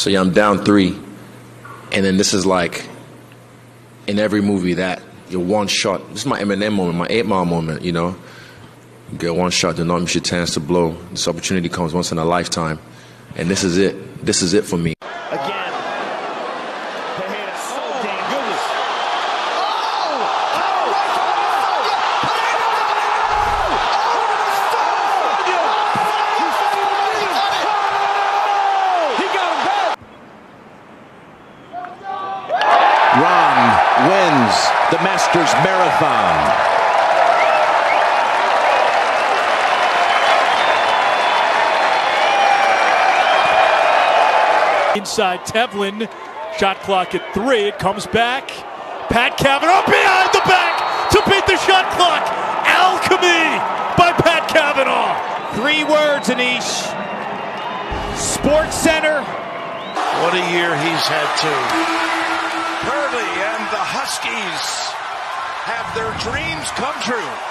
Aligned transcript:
So 0.00 0.08
yeah, 0.08 0.20
I'm 0.22 0.32
down 0.32 0.64
three, 0.64 0.98
and 1.92 2.02
then 2.02 2.16
this 2.16 2.32
is 2.32 2.46
like 2.46 2.88
in 4.06 4.18
every 4.18 4.40
movie 4.40 4.72
that 4.74 5.02
you're 5.28 5.44
one 5.44 5.66
shot. 5.66 6.00
This 6.08 6.20
is 6.20 6.26
my 6.26 6.40
Eminem 6.40 6.72
moment, 6.72 6.96
my 6.96 7.06
Eight 7.10 7.26
Mile 7.26 7.44
moment. 7.44 7.82
You 7.82 7.92
know, 7.92 8.16
you 9.12 9.18
get 9.18 9.36
one 9.36 9.50
shot, 9.50 9.76
do 9.76 9.84
not 9.84 10.00
miss 10.00 10.14
your 10.14 10.24
chance 10.24 10.54
to 10.54 10.60
blow. 10.60 10.92
This 11.10 11.28
opportunity 11.28 11.68
comes 11.68 11.92
once 11.92 12.12
in 12.12 12.18
a 12.18 12.24
lifetime, 12.24 12.78
and 13.36 13.50
this 13.50 13.62
is 13.62 13.76
it. 13.76 14.24
This 14.24 14.40
is 14.40 14.54
it 14.54 14.64
for 14.64 14.78
me. 14.78 14.94
Again. 15.02 15.72
Tejeda, 17.18 17.52
oh, 17.76 18.00
damn 18.02 18.30
goodness. 18.32 18.64
He 29.18 29.26
got 29.36 29.52
him 29.52 29.60
back. 29.66 29.98
Rahm 33.10 33.60
wins 34.08 34.56
the 34.92 34.98
Masters 35.02 35.52
Marathon. 35.64 36.38
Inside 45.10 45.42
Tevlin, 45.42 46.06
shot 46.56 46.78
clock 46.86 47.18
at 47.18 47.34
three. 47.34 47.66
It 47.66 47.82
comes 47.82 48.06
back. 48.06 48.46
Pat 49.10 49.34
Cavanaugh 49.34 49.82
behind 49.82 50.30
the 50.30 50.38
back 50.46 51.10
to 51.10 51.18
beat 51.26 51.42
the 51.50 51.58
shot 51.66 51.90
clock. 51.98 52.22
Alchemy 52.62 53.58
by 53.98 54.14
Pat 54.22 54.46
Cavanaugh. 54.46 55.10
Three 55.58 55.82
words, 55.82 56.30
Anish. 56.30 56.62
Sports 58.14 58.78
Center. 58.78 59.18
What 60.22 60.38
a 60.38 60.44
year 60.54 60.78
he's 60.78 61.06
had 61.10 61.26
too. 61.42 61.62
Purdy 62.86 63.30
and 63.50 63.66
the 63.74 63.82
Huskies 63.82 64.62
have 65.66 65.90
their 65.98 66.14
dreams 66.22 66.70
come 66.78 66.94
true. 67.02 67.49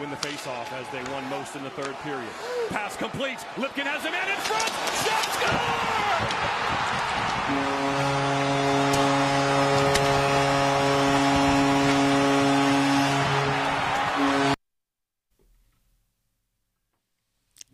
Win 0.00 0.10
the 0.10 0.16
faceoff 0.16 0.70
as 0.72 0.86
they 0.90 1.02
won 1.12 1.28
most 1.30 1.56
in 1.56 1.64
the 1.64 1.70
third 1.70 1.94
period. 2.00 2.28
Pass 2.68 2.96
complete. 2.96 3.38
Lipkin 3.56 3.84
has 3.84 4.04
a 4.04 4.10
man 4.10 4.28
in 4.28 4.36
front. 4.36 4.68
Shot 5.04 5.32
score! 5.32 5.96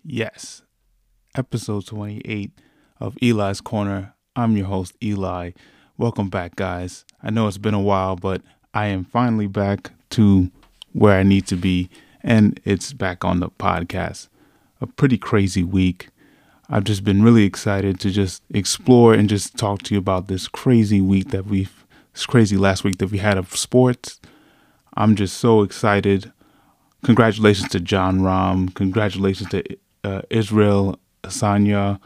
Yes, 0.05 0.63
episode 1.37 1.87
28 1.87 2.51
of 3.01 3.17
Eli's 3.23 3.61
Corner. 3.61 4.15
I'm 4.37 4.57
your 4.57 4.67
host, 4.67 4.95
Eli. 5.03 5.53
Welcome 5.97 6.29
back, 6.29 6.55
guys. 6.57 7.05
I 7.23 7.31
know 7.31 7.47
it's 7.49 7.59
been 7.59 7.75
a 7.75 7.81
while, 7.81 8.17
but 8.17 8.43
I 8.75 8.87
am 8.87 9.05
finally 9.05 9.47
back 9.47 9.93
to 10.11 10.51
where 10.93 11.19
I 11.19 11.23
need 11.23 11.47
to 11.47 11.57
be, 11.57 11.89
and 12.23 12.61
it's 12.65 12.93
back 12.93 13.25
on 13.25 13.41
the 13.41 13.51
podcast. 13.51 14.29
A 14.81 14.87
pretty 14.87 15.19
crazy 15.19 15.65
week. 15.65 16.09
I've 16.69 16.85
just 16.85 17.05
been 17.05 17.23
really 17.23 17.45
excited 17.45 18.01
to 18.01 18.11
just 18.11 18.43
explore 18.51 19.15
and 19.15 19.29
just 19.29 19.57
talk 19.57 19.83
to 19.83 19.95
you 19.95 19.99
about 19.99 20.29
this 20.29 20.49
crazy 20.49 21.01
week 21.01 21.31
that 21.31 21.47
we've, 21.47 21.85
this 22.13 22.27
crazy 22.27 22.57
last 22.57 22.85
week 22.85 22.99
that 22.99 23.11
we 23.11 23.19
had 23.19 23.37
of 23.37 23.55
sports. 23.57 24.21
I'm 24.95 25.17
just 25.17 25.37
so 25.37 25.63
excited. 25.63 26.33
Congratulations 27.05 27.69
to 27.71 27.81
Jon 27.81 28.21
Rahm. 28.21 28.75
Congratulations 28.75 29.51
to 29.51 29.65
uh, 30.05 30.23
Israel 30.31 30.99
Asanya. 31.25 32.01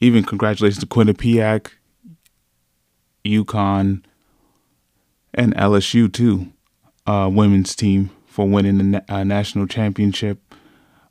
Even 0.00 0.24
congratulations 0.24 0.80
to 0.80 0.86
Quinnipiac, 0.86 1.72
UConn, 3.24 4.02
and 5.34 5.54
LSU 5.54 6.12
too, 6.12 6.52
uh, 7.06 7.28
women's 7.32 7.74
team 7.74 8.10
for 8.38 8.48
winning 8.48 8.92
the 8.92 9.04
uh, 9.12 9.24
national 9.24 9.66
championship. 9.66 10.54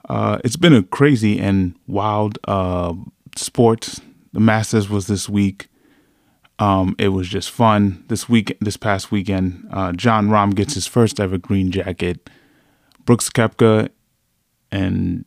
Uh, 0.08 0.40
it's 0.46 0.56
been 0.56 0.74
a 0.74 0.82
crazy 0.82 1.38
and 1.38 1.76
wild 1.86 2.40
uh, 2.48 2.94
sport. 3.36 4.00
The 4.32 4.40
Masters 4.40 4.88
was 4.90 5.08
this 5.08 5.28
week. 5.28 5.68
Um, 6.58 6.96
it 6.98 7.10
was 7.10 7.28
just 7.28 7.52
fun 7.52 8.06
this 8.08 8.30
week. 8.30 8.58
This 8.62 8.78
past 8.78 9.12
weekend, 9.12 9.68
uh, 9.74 9.92
Jon 9.92 10.30
Rahm 10.30 10.56
gets 10.56 10.76
his 10.76 10.88
first 10.88 11.20
ever 11.20 11.38
green 11.38 11.70
jacket. 11.70 12.30
Brooks 13.04 13.30
Koepka 13.30 13.90
and 14.72 15.26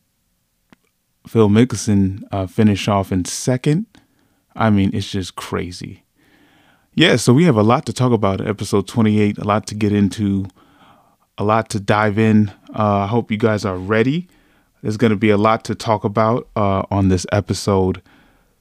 Phil 1.27 1.50
Mickelson 1.50 2.22
uh, 2.33 2.47
finish 2.47 2.89
off 2.89 3.12
in 3.12 3.27
second. 3.27 3.84
I 4.56 4.71
mean, 4.71 4.91
it's 4.94 5.10
just 5.10 5.37
crazy. 5.37 6.05
Yeah, 6.94 7.16
so 7.16 7.34
we 7.34 7.44
have 7.44 7.59
a 7.59 7.62
lot 7.62 7.84
to 7.84 7.93
talk 7.93 8.12
about 8.12 8.41
episode 8.41 8.89
28, 8.89 9.37
a 9.37 9.44
lot 9.44 9.66
to 9.66 9.75
get 9.75 9.93
into, 9.93 10.47
a 11.41 11.43
lot 11.43 11.71
to 11.71 11.81
dive 11.81 12.19
in. 12.19 12.51
Uh, 12.78 12.99
I 12.99 13.06
hope 13.06 13.31
you 13.31 13.39
guys 13.39 13.65
are 13.65 13.78
ready. 13.78 14.28
There's 14.83 14.99
going 14.99 15.11
to 15.11 15.17
be 15.17 15.31
a 15.31 15.39
lot 15.39 15.65
to 15.65 15.75
talk 15.75 16.05
about 16.05 16.49
uh, 16.55 16.83
on 16.91 17.09
this 17.09 17.27
episode. 17.33 18.03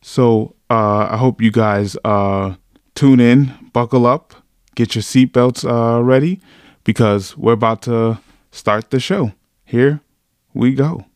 So 0.02 0.56
uh, 0.70 1.10
I 1.12 1.18
hope 1.18 1.42
you 1.42 1.52
guys 1.52 1.98
uh, 2.06 2.56
tune 2.96 3.20
in, 3.20 3.54
buckle 3.74 4.08
up, 4.08 4.34
get 4.76 4.96
your 4.96 5.02
seatbelts 5.02 5.70
uh, 5.70 6.02
ready 6.02 6.40
because 6.86 7.38
we're 7.38 7.54
about 7.54 7.82
to 7.84 8.18
start 8.52 8.92
the 8.92 9.00
show. 9.02 9.34
Here 9.66 10.00
we 10.54 10.74
go. 10.74 11.09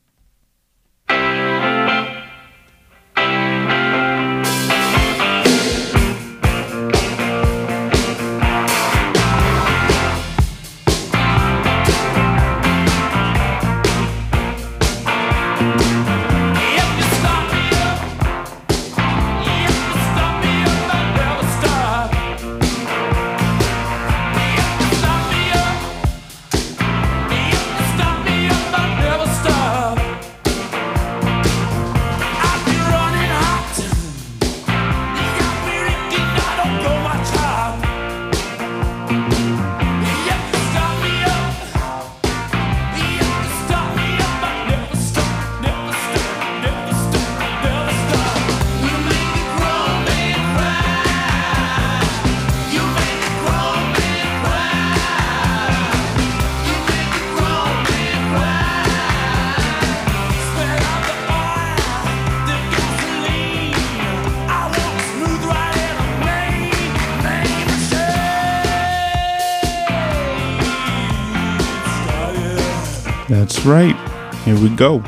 Right. 73.65 73.95
Here 74.43 74.59
we 74.59 74.67
go. 74.75 75.01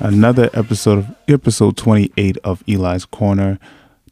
Another 0.00 0.50
episode 0.52 0.98
of 0.98 1.16
episode 1.28 1.78
28 1.78 2.36
of 2.44 2.62
Eli's 2.68 3.06
Corner. 3.06 3.58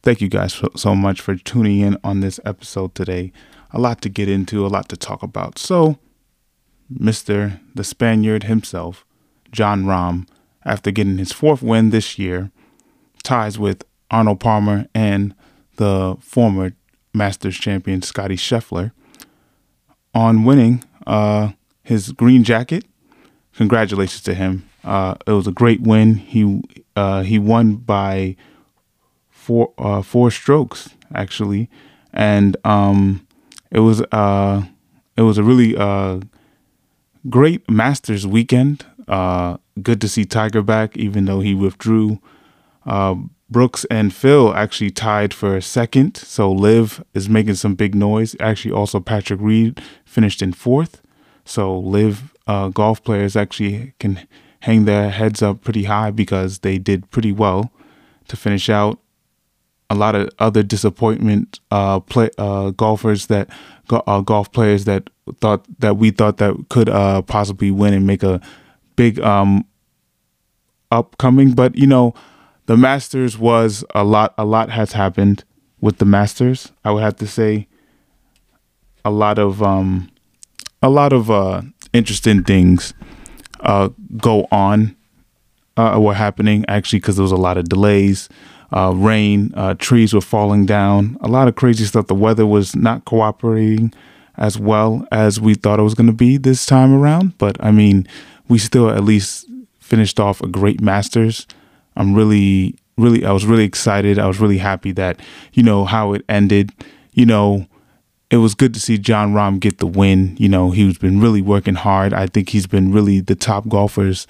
Thank 0.02 0.22
you 0.22 0.28
guys 0.30 0.54
so, 0.54 0.68
so 0.74 0.94
much 0.94 1.20
for 1.20 1.36
tuning 1.36 1.80
in 1.80 1.98
on 2.02 2.20
this 2.20 2.40
episode 2.46 2.94
today. 2.94 3.30
A 3.72 3.78
lot 3.78 4.00
to 4.00 4.08
get 4.08 4.26
into, 4.26 4.64
a 4.64 4.68
lot 4.68 4.88
to 4.88 4.96
talk 4.96 5.22
about. 5.22 5.58
So, 5.58 5.98
Mr. 6.90 7.60
the 7.74 7.84
Spaniard 7.84 8.44
himself, 8.44 9.04
Jon 9.52 9.84
Rahm, 9.84 10.26
after 10.64 10.90
getting 10.90 11.18
his 11.18 11.32
fourth 11.32 11.60
win 11.60 11.90
this 11.90 12.18
year, 12.18 12.50
ties 13.22 13.58
with 13.58 13.84
Arnold 14.10 14.40
Palmer 14.40 14.86
and 14.94 15.34
the 15.76 16.16
former 16.22 16.72
Masters 17.12 17.58
champion 17.58 18.00
Scottie 18.00 18.36
Scheffler 18.36 18.92
on 20.14 20.44
winning 20.44 20.82
uh, 21.06 21.50
his 21.82 22.12
green 22.12 22.44
jacket 22.44 22.86
congratulations 23.56 24.22
to 24.22 24.34
him. 24.34 24.68
Uh, 24.82 25.14
it 25.26 25.32
was 25.32 25.46
a 25.46 25.52
great 25.52 25.80
win. 25.80 26.16
He 26.16 26.62
uh, 26.96 27.22
he 27.22 27.38
won 27.38 27.76
by 27.76 28.36
four 29.30 29.72
uh, 29.78 30.02
four 30.02 30.30
strokes 30.30 30.90
actually, 31.14 31.68
and 32.12 32.56
um, 32.64 33.26
it 33.70 33.80
was 33.80 34.02
uh, 34.12 34.62
it 35.16 35.22
was 35.22 35.38
a 35.38 35.42
really 35.42 35.76
uh, 35.76 36.20
great 37.28 37.68
Masters 37.70 38.26
weekend. 38.26 38.84
Uh, 39.06 39.58
good 39.82 40.00
to 40.00 40.08
see 40.08 40.24
Tiger 40.24 40.62
back, 40.62 40.96
even 40.96 41.24
though 41.26 41.40
he 41.40 41.54
withdrew. 41.54 42.20
Uh, 42.86 43.16
Brooks 43.50 43.84
and 43.90 44.12
Phil 44.12 44.54
actually 44.54 44.90
tied 44.90 45.34
for 45.34 45.60
second, 45.60 46.16
so 46.16 46.50
Liv 46.50 47.04
is 47.12 47.28
making 47.28 47.54
some 47.54 47.74
big 47.74 47.94
noise. 47.94 48.34
Actually, 48.40 48.72
also 48.72 49.00
Patrick 49.00 49.40
Reed 49.40 49.80
finished 50.04 50.42
in 50.42 50.52
fourth, 50.52 51.02
so 51.44 51.78
LIV 51.78 52.34
uh, 52.46 52.68
golf 52.68 53.02
players 53.02 53.36
actually 53.36 53.94
can 53.98 54.26
hang 54.60 54.84
their 54.84 55.10
heads 55.10 55.42
up 55.42 55.62
pretty 55.62 55.84
high 55.84 56.10
because 56.10 56.60
they 56.60 56.78
did 56.78 57.10
pretty 57.10 57.32
well 57.32 57.70
to 58.28 58.36
finish 58.36 58.70
out. 58.70 58.98
A 59.90 59.94
lot 59.94 60.14
of 60.14 60.30
other 60.38 60.62
disappointment 60.62 61.60
uh, 61.70 62.00
play 62.00 62.30
uh, 62.38 62.70
golfers 62.70 63.26
that 63.26 63.48
uh, 63.90 64.20
golf 64.22 64.50
players 64.52 64.86
that 64.86 65.10
thought 65.40 65.66
that 65.80 65.98
we 65.98 66.10
thought 66.10 66.38
that 66.38 66.56
could 66.70 66.88
uh, 66.88 67.22
possibly 67.22 67.70
win 67.70 67.92
and 67.92 68.06
make 68.06 68.22
a 68.22 68.40
big 68.96 69.20
um, 69.20 69.64
upcoming, 70.90 71.52
but 71.52 71.76
you 71.76 71.86
know 71.86 72.14
the 72.66 72.76
Masters 72.76 73.36
was 73.38 73.84
a 73.94 74.04
lot. 74.04 74.34
A 74.38 74.44
lot 74.44 74.70
has 74.70 74.92
happened 74.92 75.44
with 75.80 75.98
the 75.98 76.06
Masters. 76.06 76.72
I 76.84 76.90
would 76.92 77.02
have 77.02 77.16
to 77.16 77.26
say 77.26 77.68
a 79.04 79.10
lot 79.10 79.38
of 79.38 79.62
um, 79.62 80.10
a 80.82 80.90
lot 80.90 81.12
of 81.12 81.30
uh, 81.30 81.62
interesting 81.92 82.44
things 82.44 82.94
uh, 83.60 83.88
go 84.16 84.46
on. 84.50 84.96
Uh, 85.76 85.98
were 85.98 86.14
happening 86.14 86.64
actually 86.68 87.00
because 87.00 87.16
there 87.16 87.24
was 87.24 87.32
a 87.32 87.36
lot 87.36 87.56
of 87.58 87.64
delays, 87.64 88.28
uh, 88.70 88.92
rain, 88.94 89.52
uh, 89.56 89.74
trees 89.74 90.14
were 90.14 90.20
falling 90.20 90.64
down, 90.64 91.18
a 91.20 91.26
lot 91.26 91.48
of 91.48 91.56
crazy 91.56 91.84
stuff. 91.84 92.06
The 92.06 92.14
weather 92.14 92.46
was 92.46 92.76
not 92.76 93.04
cooperating 93.06 93.92
as 94.36 94.58
well 94.58 95.06
as 95.10 95.40
we 95.40 95.54
thought 95.54 95.80
it 95.80 95.82
was 95.82 95.94
going 95.94 96.06
to 96.06 96.12
be 96.12 96.36
this 96.36 96.66
time 96.66 96.94
around. 96.94 97.36
But 97.38 97.56
I 97.58 97.70
mean, 97.70 98.06
we 98.48 98.58
still 98.58 98.90
at 98.90 99.04
least 99.04 99.46
finished 99.80 100.20
off 100.20 100.40
a 100.42 100.46
great 100.46 100.80
Masters. 100.80 101.46
I'm 101.96 102.14
really, 102.14 102.76
really, 102.96 103.24
I 103.24 103.32
was 103.32 103.46
really 103.46 103.64
excited. 103.64 104.18
I 104.18 104.26
was 104.26 104.40
really 104.40 104.58
happy 104.58 104.92
that, 104.92 105.20
you 105.52 105.62
know, 105.62 105.84
how 105.84 106.12
it 106.12 106.24
ended. 106.28 106.72
You 107.12 107.26
know, 107.26 107.66
it 108.30 108.38
was 108.38 108.54
good 108.54 108.74
to 108.74 108.80
see 108.80 108.98
Jon 108.98 109.32
Rahm 109.34 109.60
get 109.60 109.78
the 109.78 109.86
win. 109.86 110.36
You 110.38 110.48
know, 110.48 110.70
he's 110.70 110.98
been 110.98 111.20
really 111.20 111.42
working 111.42 111.74
hard. 111.74 112.12
I 112.12 112.26
think 112.26 112.48
he's 112.48 112.66
been 112.66 112.92
really 112.92 113.20
the 113.20 113.34
top 113.34 113.68
golfers 113.68 114.26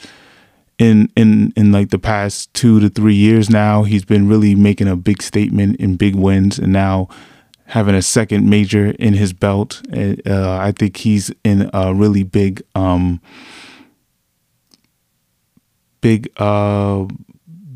in 0.78 1.10
in 1.16 1.52
in 1.56 1.72
like 1.72 1.90
the 1.90 1.98
past 1.98 2.52
two 2.54 2.80
to 2.80 2.88
three 2.88 3.14
years 3.14 3.48
now. 3.48 3.84
He's 3.84 4.04
been 4.04 4.28
really 4.28 4.54
making 4.54 4.88
a 4.88 4.96
big 4.96 5.22
statement 5.22 5.76
in 5.76 5.96
big 5.96 6.14
wins, 6.14 6.58
and 6.58 6.72
now 6.72 7.08
having 7.66 7.94
a 7.94 8.02
second 8.02 8.48
major 8.48 8.90
in 8.98 9.14
his 9.14 9.32
belt. 9.32 9.82
Uh, 9.92 10.58
I 10.58 10.72
think 10.72 10.98
he's 10.98 11.32
in 11.44 11.70
a 11.72 11.94
really 11.94 12.22
big, 12.22 12.62
um, 12.74 13.20
big 16.00 16.30
uh, 16.36 17.06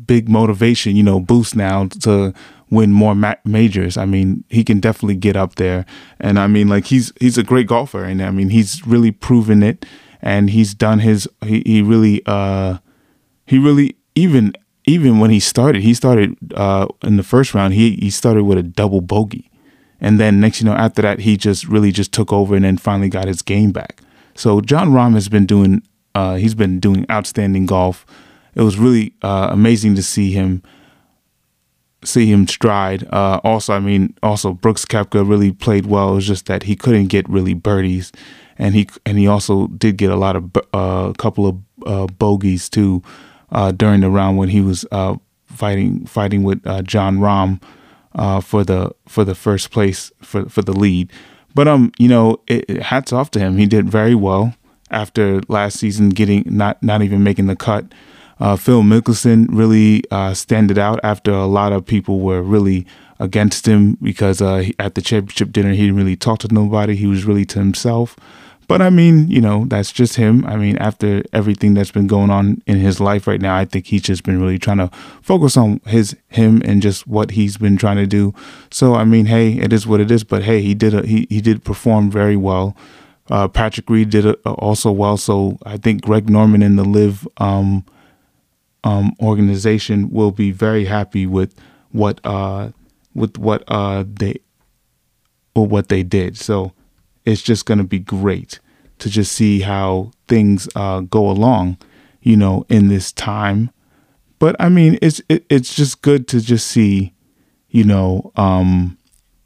big 0.05 0.29
motivation, 0.29 0.95
you 0.95 1.03
know, 1.03 1.19
boost 1.19 1.55
now 1.55 1.87
to 2.01 2.33
win 2.71 2.91
more 2.91 3.15
ma- 3.15 3.35
majors. 3.45 3.97
I 3.97 4.05
mean, 4.05 4.43
he 4.49 4.63
can 4.63 4.79
definitely 4.79 5.15
get 5.15 5.35
up 5.35 5.55
there, 5.55 5.85
and 6.19 6.39
I 6.39 6.47
mean, 6.47 6.67
like 6.69 6.85
he's 6.85 7.11
he's 7.19 7.37
a 7.37 7.43
great 7.43 7.67
golfer, 7.67 8.03
and 8.03 8.21
I 8.21 8.31
mean, 8.31 8.49
he's 8.49 8.85
really 8.85 9.11
proven 9.11 9.63
it, 9.63 9.85
and 10.21 10.49
he's 10.49 10.73
done 10.73 10.99
his 10.99 11.27
he 11.43 11.63
he 11.65 11.81
really 11.81 12.21
uh 12.25 12.77
he 13.45 13.57
really 13.57 13.95
even 14.15 14.53
even 14.85 15.19
when 15.19 15.29
he 15.29 15.39
started, 15.39 15.81
he 15.81 15.93
started 15.93 16.35
uh 16.55 16.87
in 17.03 17.17
the 17.17 17.23
first 17.23 17.53
round, 17.53 17.73
he 17.73 17.95
he 17.95 18.09
started 18.09 18.43
with 18.43 18.57
a 18.57 18.63
double 18.63 19.01
bogey, 19.01 19.49
and 19.99 20.19
then 20.19 20.39
next 20.39 20.61
you 20.61 20.65
know 20.65 20.73
after 20.73 21.01
that, 21.01 21.19
he 21.19 21.37
just 21.37 21.67
really 21.67 21.91
just 21.91 22.11
took 22.11 22.31
over, 22.31 22.55
and 22.55 22.65
then 22.65 22.77
finally 22.77 23.09
got 23.09 23.27
his 23.27 23.41
game 23.41 23.71
back. 23.71 24.01
So 24.35 24.61
Jon 24.61 24.91
Rahm 24.91 25.13
has 25.15 25.29
been 25.29 25.45
doing 25.45 25.83
uh 26.15 26.35
he's 26.35 26.55
been 26.55 26.79
doing 26.79 27.05
outstanding 27.09 27.65
golf. 27.65 28.05
It 28.55 28.63
was 28.63 28.77
really 28.77 29.13
uh, 29.21 29.49
amazing 29.51 29.95
to 29.95 30.03
see 30.03 30.31
him 30.31 30.63
see 32.03 32.31
him 32.31 32.47
stride. 32.47 33.07
Uh, 33.11 33.39
also, 33.43 33.73
I 33.73 33.79
mean, 33.79 34.15
also 34.23 34.53
Brooks 34.53 34.85
Koepka 34.85 35.27
really 35.27 35.51
played 35.51 35.85
well. 35.85 36.11
It 36.11 36.15
was 36.15 36.27
just 36.27 36.45
that 36.47 36.63
he 36.63 36.75
couldn't 36.75 37.07
get 37.07 37.27
really 37.29 37.53
birdies, 37.53 38.11
and 38.57 38.75
he 38.75 38.87
and 39.05 39.17
he 39.17 39.27
also 39.27 39.67
did 39.67 39.97
get 39.97 40.11
a 40.11 40.15
lot 40.15 40.35
of 40.35 40.49
a 40.55 40.77
uh, 40.77 41.13
couple 41.13 41.47
of 41.47 41.57
uh, 41.85 42.07
bogeys 42.07 42.69
too 42.69 43.03
uh, 43.51 43.71
during 43.71 44.01
the 44.01 44.09
round 44.09 44.37
when 44.37 44.49
he 44.49 44.61
was 44.61 44.85
uh, 44.91 45.15
fighting 45.47 46.05
fighting 46.05 46.43
with 46.43 46.63
Jon 46.85 47.19
Rahm 47.19 47.61
for 48.43 48.63
the 48.63 48.91
for 49.07 49.23
the 49.23 49.35
first 49.35 49.71
place 49.71 50.11
for 50.21 50.47
for 50.49 50.61
the 50.61 50.73
lead. 50.73 51.11
But 51.55 51.67
um, 51.67 51.91
you 51.97 52.07
know, 52.07 52.39
it, 52.47 52.65
it, 52.69 52.81
hats 52.83 53.11
off 53.11 53.31
to 53.31 53.39
him. 53.39 53.57
He 53.57 53.65
did 53.65 53.89
very 53.89 54.15
well 54.15 54.53
after 54.91 55.41
last 55.47 55.79
season 55.79 56.09
getting 56.09 56.43
not 56.45 56.81
not 56.83 57.01
even 57.01 57.23
making 57.23 57.47
the 57.47 57.55
cut. 57.55 57.85
Uh, 58.39 58.55
Phil 58.55 58.83
Mickelson 58.83 59.47
really 59.49 60.03
uh, 60.11 60.33
standed 60.33 60.77
out 60.77 60.99
after 61.03 61.31
a 61.31 61.45
lot 61.45 61.73
of 61.73 61.85
people 61.85 62.19
were 62.19 62.41
really 62.41 62.85
against 63.19 63.67
him 63.67 63.97
because 64.01 64.41
uh, 64.41 64.69
at 64.79 64.95
the 64.95 65.01
championship 65.01 65.51
dinner 65.51 65.71
he 65.71 65.81
didn't 65.81 65.97
really 65.97 66.15
talk 66.15 66.39
to 66.39 66.53
nobody. 66.53 66.95
He 66.95 67.07
was 67.07 67.25
really 67.25 67.45
to 67.45 67.59
himself. 67.59 68.15
But 68.69 68.83
I 68.83 68.91
mean, 68.91 69.27
you 69.29 69.41
know, 69.41 69.65
that's 69.65 69.91
just 69.91 70.15
him. 70.15 70.45
I 70.45 70.55
mean, 70.55 70.77
after 70.77 71.23
everything 71.33 71.73
that's 71.73 71.89
been 71.89 72.05
going 72.05 72.29
on 72.29 72.61
in 72.67 72.77
his 72.77 72.99
life 72.99 73.25
right 73.25 73.41
now, 73.41 73.57
I 73.57 73.65
think 73.65 73.87
he's 73.87 74.03
just 74.03 74.23
been 74.23 74.39
really 74.39 74.59
trying 74.59 74.77
to 74.77 74.91
focus 75.23 75.57
on 75.57 75.81
his 75.87 76.15
him 76.27 76.61
and 76.63 76.79
just 76.79 77.07
what 77.07 77.31
he's 77.31 77.57
been 77.57 77.77
trying 77.77 77.97
to 77.97 78.05
do. 78.05 78.31
So 78.69 78.93
I 78.93 79.05
mean, 79.05 79.25
hey, 79.25 79.53
it 79.53 79.73
is 79.73 79.87
what 79.87 79.99
it 79.99 80.11
is. 80.11 80.23
But 80.23 80.43
hey, 80.43 80.61
he 80.61 80.75
did 80.75 80.93
a, 80.93 81.05
he 81.05 81.25
he 81.29 81.41
did 81.41 81.63
perform 81.63 82.11
very 82.11 82.35
well. 82.35 82.77
Uh, 83.27 83.47
Patrick 83.47 83.89
Reed 83.89 84.11
did 84.11 84.27
a, 84.27 84.33
also 84.43 84.91
well. 84.91 85.17
So 85.17 85.57
I 85.65 85.77
think 85.77 86.03
Greg 86.03 86.29
Norman 86.29 86.61
in 86.61 86.75
the 86.75 86.85
LIV 86.85 87.27
um, 87.37 87.83
um, 88.83 89.13
organization 89.21 90.09
will 90.09 90.31
be 90.31 90.51
very 90.51 90.85
happy 90.85 91.25
with 91.25 91.55
what 91.91 92.19
uh, 92.23 92.69
with 93.13 93.37
what 93.37 93.63
uh, 93.67 94.03
they 94.07 94.39
or 95.55 95.65
what 95.65 95.89
they 95.89 96.03
did. 96.03 96.37
So 96.37 96.73
it's 97.25 97.41
just 97.41 97.65
going 97.65 97.79
to 97.79 97.83
be 97.83 97.99
great 97.99 98.59
to 98.99 99.09
just 99.09 99.31
see 99.31 99.61
how 99.61 100.11
things 100.27 100.69
uh, 100.75 101.01
go 101.01 101.29
along, 101.29 101.77
you 102.21 102.37
know, 102.37 102.65
in 102.69 102.87
this 102.87 103.11
time. 103.11 103.71
But 104.39 104.55
I 104.59 104.69
mean, 104.69 104.97
it's 105.01 105.21
it, 105.29 105.45
it's 105.49 105.75
just 105.75 106.01
good 106.01 106.27
to 106.29 106.41
just 106.41 106.67
see, 106.67 107.13
you 107.69 107.83
know, 107.83 108.31
um, 108.35 108.97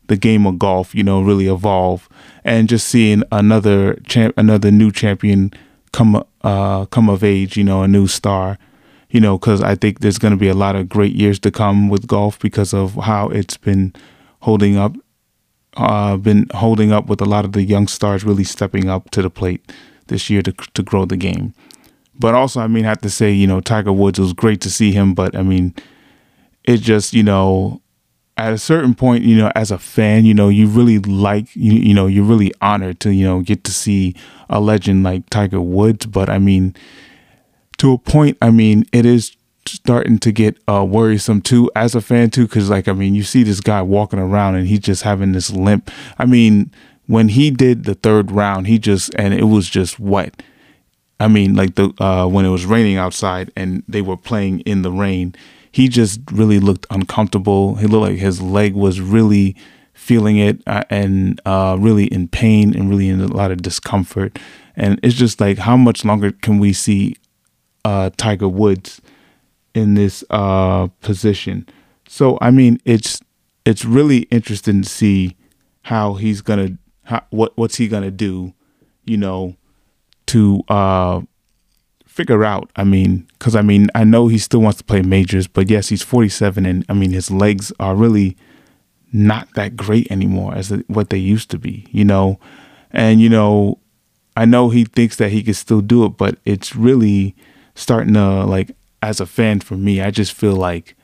the 0.07 0.17
game 0.17 0.45
of 0.45 0.59
golf, 0.59 0.93
you 0.93 1.03
know, 1.03 1.21
really 1.21 1.47
evolve, 1.47 2.07
and 2.43 2.69
just 2.69 2.87
seeing 2.87 3.23
another 3.31 3.95
champ, 4.05 4.33
another 4.37 4.69
new 4.69 4.91
champion 4.91 5.51
come 5.91 6.23
uh, 6.43 6.85
come 6.85 7.09
of 7.09 7.23
age, 7.23 7.57
you 7.57 7.63
know, 7.63 7.81
a 7.83 7.87
new 7.87 8.07
star 8.07 8.59
you 9.13 9.21
know, 9.21 9.37
because 9.37 9.61
I 9.61 9.75
think 9.75 9.99
there's 9.99 10.17
going 10.17 10.31
to 10.31 10.37
be 10.37 10.49
a 10.49 10.55
lot 10.55 10.75
of 10.75 10.89
great 10.89 11.13
years 11.13 11.39
to 11.41 11.51
come 11.51 11.87
with 11.87 12.07
golf 12.07 12.39
because 12.39 12.73
of 12.73 12.95
how 12.95 13.29
it's 13.29 13.57
been 13.57 13.93
holding 14.41 14.75
up, 14.75 14.95
uh, 15.77 16.17
been 16.17 16.47
holding 16.55 16.91
up 16.91 17.05
with 17.05 17.21
a 17.21 17.25
lot 17.25 17.45
of 17.45 17.51
the 17.51 17.61
young 17.61 17.87
stars 17.87 18.23
really 18.23 18.43
stepping 18.43 18.89
up 18.89 19.11
to 19.11 19.21
the 19.21 19.29
plate 19.29 19.71
this 20.07 20.31
year 20.31 20.41
to 20.41 20.51
to 20.51 20.81
grow 20.81 21.05
the 21.05 21.15
game. 21.15 21.53
But 22.17 22.33
also, 22.33 22.59
I 22.59 22.67
mean, 22.67 22.85
I 22.85 22.89
have 22.89 23.01
to 23.01 23.09
say, 23.09 23.31
you 23.31 23.45
know, 23.45 23.61
Tiger 23.61 23.93
Woods 23.93 24.19
was 24.19 24.33
great 24.33 24.61
to 24.61 24.71
see 24.71 24.91
him, 24.91 25.13
but 25.13 25.35
I 25.35 25.43
mean, 25.43 25.75
it 26.63 26.77
just, 26.77 27.13
you 27.13 27.23
know, 27.23 27.83
at 28.35 28.51
a 28.51 28.57
certain 28.57 28.95
point, 28.95 29.23
you 29.23 29.37
know, 29.37 29.51
as 29.55 29.69
a 29.69 29.77
fan, 29.77 30.25
you 30.25 30.33
know, 30.33 30.49
you 30.49 30.65
really 30.65 30.97
like, 30.97 31.55
you, 31.55 31.73
you 31.73 31.93
know, 31.93 32.07
you're 32.07 32.23
really 32.23 32.51
honored 32.61 32.99
to, 33.01 33.13
you 33.13 33.25
know, 33.25 33.41
get 33.41 33.63
to 33.65 33.71
see 33.71 34.15
a 34.49 34.59
legend 34.59 35.03
like 35.03 35.29
Tiger 35.29 35.61
Woods. 35.61 36.07
But 36.07 36.31
I 36.31 36.39
mean, 36.39 36.75
to 37.77 37.93
a 37.93 37.97
point, 37.97 38.37
I 38.41 38.49
mean, 38.51 38.85
it 38.91 39.05
is 39.05 39.35
starting 39.65 40.19
to 40.19 40.31
get 40.31 40.57
uh, 40.67 40.85
worrisome 40.87 41.41
too 41.41 41.71
as 41.75 41.95
a 41.95 42.01
fan 42.01 42.29
too, 42.29 42.47
because 42.47 42.69
like 42.69 42.87
I 42.87 42.93
mean, 42.93 43.15
you 43.15 43.23
see 43.23 43.43
this 43.43 43.61
guy 43.61 43.81
walking 43.81 44.19
around 44.19 44.55
and 44.55 44.67
he's 44.67 44.79
just 44.79 45.03
having 45.03 45.31
this 45.31 45.51
limp. 45.51 45.89
I 46.17 46.25
mean, 46.25 46.71
when 47.07 47.29
he 47.29 47.51
did 47.51 47.85
the 47.85 47.95
third 47.95 48.31
round, 48.31 48.67
he 48.67 48.79
just 48.79 49.13
and 49.15 49.33
it 49.33 49.45
was 49.45 49.69
just 49.69 49.99
wet. 49.99 50.41
I 51.19 51.27
mean, 51.27 51.55
like 51.55 51.75
the 51.75 51.93
uh, 52.03 52.27
when 52.27 52.45
it 52.45 52.49
was 52.49 52.65
raining 52.65 52.97
outside 52.97 53.51
and 53.55 53.83
they 53.87 54.01
were 54.01 54.17
playing 54.17 54.61
in 54.61 54.81
the 54.81 54.91
rain, 54.91 55.35
he 55.71 55.87
just 55.87 56.19
really 56.31 56.59
looked 56.59 56.85
uncomfortable. 56.89 57.75
He 57.75 57.87
looked 57.87 58.09
like 58.09 58.19
his 58.19 58.41
leg 58.41 58.73
was 58.73 58.99
really 58.99 59.55
feeling 59.93 60.37
it 60.37 60.61
uh, 60.67 60.83
and 60.89 61.39
uh, 61.45 61.77
really 61.79 62.05
in 62.05 62.27
pain 62.27 62.75
and 62.75 62.89
really 62.89 63.07
in 63.07 63.21
a 63.21 63.27
lot 63.27 63.51
of 63.51 63.61
discomfort. 63.61 64.37
And 64.75 64.99
it's 65.01 65.15
just 65.15 65.39
like, 65.39 65.59
how 65.59 65.77
much 65.77 66.03
longer 66.03 66.31
can 66.31 66.59
we 66.59 66.73
see 66.73 67.15
uh, 67.85 68.09
Tiger 68.17 68.47
Woods 68.47 69.01
in 69.73 69.95
this 69.95 70.23
uh, 70.29 70.87
position. 71.01 71.67
So 72.07 72.37
I 72.41 72.51
mean, 72.51 72.79
it's 72.85 73.21
it's 73.65 73.85
really 73.85 74.19
interesting 74.23 74.81
to 74.81 74.89
see 74.89 75.35
how 75.83 76.13
he's 76.15 76.41
gonna 76.41 76.77
how, 77.03 77.23
what 77.29 77.57
what's 77.57 77.75
he 77.75 77.87
gonna 77.87 78.11
do, 78.11 78.53
you 79.05 79.17
know, 79.17 79.55
to 80.27 80.63
uh, 80.67 81.21
figure 82.05 82.43
out. 82.43 82.69
I 82.75 82.83
mean, 82.83 83.27
because 83.33 83.55
I 83.55 83.61
mean, 83.61 83.87
I 83.95 84.03
know 84.03 84.27
he 84.27 84.37
still 84.37 84.61
wants 84.61 84.77
to 84.79 84.83
play 84.83 85.01
majors, 85.01 85.47
but 85.47 85.69
yes, 85.69 85.89
he's 85.89 86.03
47, 86.03 86.65
and 86.65 86.85
I 86.89 86.93
mean, 86.93 87.11
his 87.11 87.31
legs 87.31 87.71
are 87.79 87.95
really 87.95 88.37
not 89.11 89.47
that 89.53 89.75
great 89.75 90.11
anymore 90.11 90.55
as 90.55 90.71
what 90.87 91.09
they 91.09 91.17
used 91.17 91.51
to 91.51 91.59
be, 91.59 91.85
you 91.91 92.03
know, 92.03 92.39
and 92.91 93.21
you 93.21 93.29
know, 93.29 93.79
I 94.35 94.45
know 94.45 94.69
he 94.69 94.85
thinks 94.85 95.17
that 95.17 95.31
he 95.31 95.43
can 95.43 95.53
still 95.53 95.81
do 95.81 96.05
it, 96.05 96.17
but 96.17 96.37
it's 96.45 96.75
really 96.75 97.35
starting 97.75 98.13
to 98.13 98.45
like 98.45 98.75
as 99.01 99.19
a 99.19 99.25
fan 99.25 99.59
for 99.59 99.75
me, 99.75 100.01
I 100.01 100.11
just 100.11 100.33
feel 100.33 100.55
like 100.55 100.95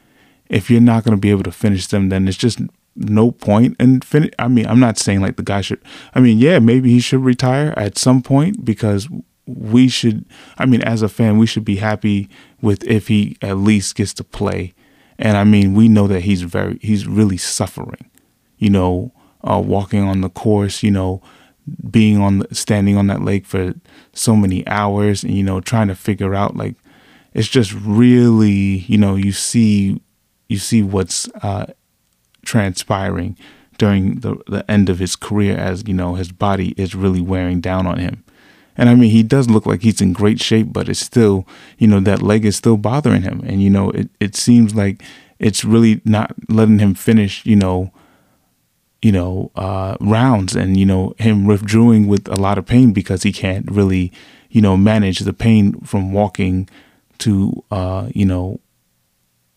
if 0.50 0.70
you're 0.70 0.82
not 0.82 1.04
going 1.04 1.16
to 1.16 1.22
be 1.22 1.32
able 1.32 1.44
to 1.44 1.52
finish 1.52 1.88
them, 1.88 2.10
then 2.10 2.28
it's 2.28 2.38
just 2.38 2.60
no 2.96 3.32
point 3.32 3.76
in 3.80 4.02
finish. 4.02 4.32
I 4.40 4.48
mean, 4.48 4.66
I'm 4.68 4.80
not 4.80 4.98
saying 4.98 5.22
like 5.22 5.38
the 5.38 5.44
guy 5.44 5.62
should. 5.62 5.82
I 6.14 6.20
mean, 6.20 6.40
yeah, 6.40 6.60
maybe 6.60 6.92
he 6.92 7.00
should 7.00 7.24
retire 7.24 7.74
at 7.78 7.98
some 7.98 8.22
point 8.22 8.66
because 8.66 9.08
we 9.46 9.88
should. 9.88 10.26
I 10.58 10.66
mean, 10.66 10.82
as 10.84 11.02
a 11.02 11.10
fan, 11.10 11.38
we 11.38 11.46
should 11.46 11.66
be 11.66 11.78
happy 11.78 12.30
with 12.62 12.84
if 12.86 13.08
he 13.08 13.38
at 13.42 13.58
least 13.58 13.96
gets 13.96 14.14
to 14.16 14.24
play. 14.24 14.74
And 15.18 15.38
I 15.38 15.44
mean, 15.44 15.74
we 15.74 15.88
know 15.88 16.08
that 16.08 16.22
he's 16.22 16.42
very, 16.44 16.80
he's 16.82 17.08
really 17.08 17.38
suffering. 17.38 18.10
You 18.58 18.70
know, 18.70 19.12
uh, 19.44 19.62
walking 19.64 20.04
on 20.04 20.22
the 20.22 20.30
course. 20.30 20.84
You 20.84 20.92
know, 20.92 21.22
being 21.90 22.20
on 22.22 22.44
standing 22.54 22.98
on 22.98 23.08
that 23.08 23.22
lake 23.22 23.46
for 23.46 23.74
so 24.14 24.36
many 24.36 24.66
hours, 24.68 25.24
and 25.24 25.34
you 25.34 25.44
know, 25.44 25.62
trying 25.62 25.88
to 25.88 25.96
figure 25.96 26.36
out 26.36 26.56
like 26.56 26.76
it's 27.34 27.48
just 27.48 27.74
really, 27.74 28.86
you 28.88 28.98
know, 28.98 29.16
you 29.16 29.32
see 29.32 30.02
you 30.48 30.58
see 30.58 30.82
what's 30.82 31.30
uh, 31.44 31.68
transpiring 32.44 33.38
during 33.78 34.20
the, 34.20 34.36
the 34.48 34.70
end 34.70 34.90
of 34.90 35.00
his 35.00 35.16
career 35.16 35.56
as 35.56 35.88
you 35.88 35.94
know 35.94 36.16
his 36.16 36.32
body 36.32 36.74
is 36.78 36.94
really 36.94 37.22
wearing 37.22 37.62
down 37.62 37.88
on 37.88 37.98
him. 37.98 38.24
And 38.78 38.90
i 38.90 38.96
mean 38.96 39.12
he 39.12 39.24
does 39.24 39.50
look 39.50 39.66
like 39.66 39.82
he's 39.82 40.02
in 40.02 40.14
great 40.14 40.42
shape 40.42 40.72
but 40.72 40.88
it's 40.88 41.00
still 41.00 41.46
you 41.78 41.88
know 41.88 42.00
that 42.02 42.22
leg 42.22 42.46
is 42.46 42.56
still 42.56 42.78
bothering 42.78 43.24
him. 43.24 43.42
And 43.46 43.64
you 43.64 43.70
know 43.70 43.90
it, 43.92 44.10
it 44.20 44.36
seems 44.36 44.76
like 44.76 45.02
it's 45.40 45.64
really 45.64 46.02
not 46.06 46.34
letting 46.50 46.80
him 46.80 46.94
finish 46.94 47.46
you 47.46 47.56
know 47.56 47.92
you 49.02 49.12
know 49.12 49.52
uh, 49.56 49.96
rounds 50.02 50.56
and 50.56 50.78
you 50.78 50.86
know 50.86 51.14
him 51.18 51.46
withdrawing 51.46 52.08
with 52.08 52.28
a 52.28 52.36
lot 52.36 52.58
of 52.58 52.66
pain 52.66 52.92
because 52.92 53.24
he 53.24 53.32
can't 53.32 53.70
really 53.72 54.12
you 54.50 54.62
know 54.62 54.76
manage 54.76 55.20
the 55.20 55.34
pain 55.34 55.80
from 55.82 56.12
walking 56.12 56.70
to 57.18 57.64
uh, 57.72 58.10
you 58.14 58.26
know 58.26 58.60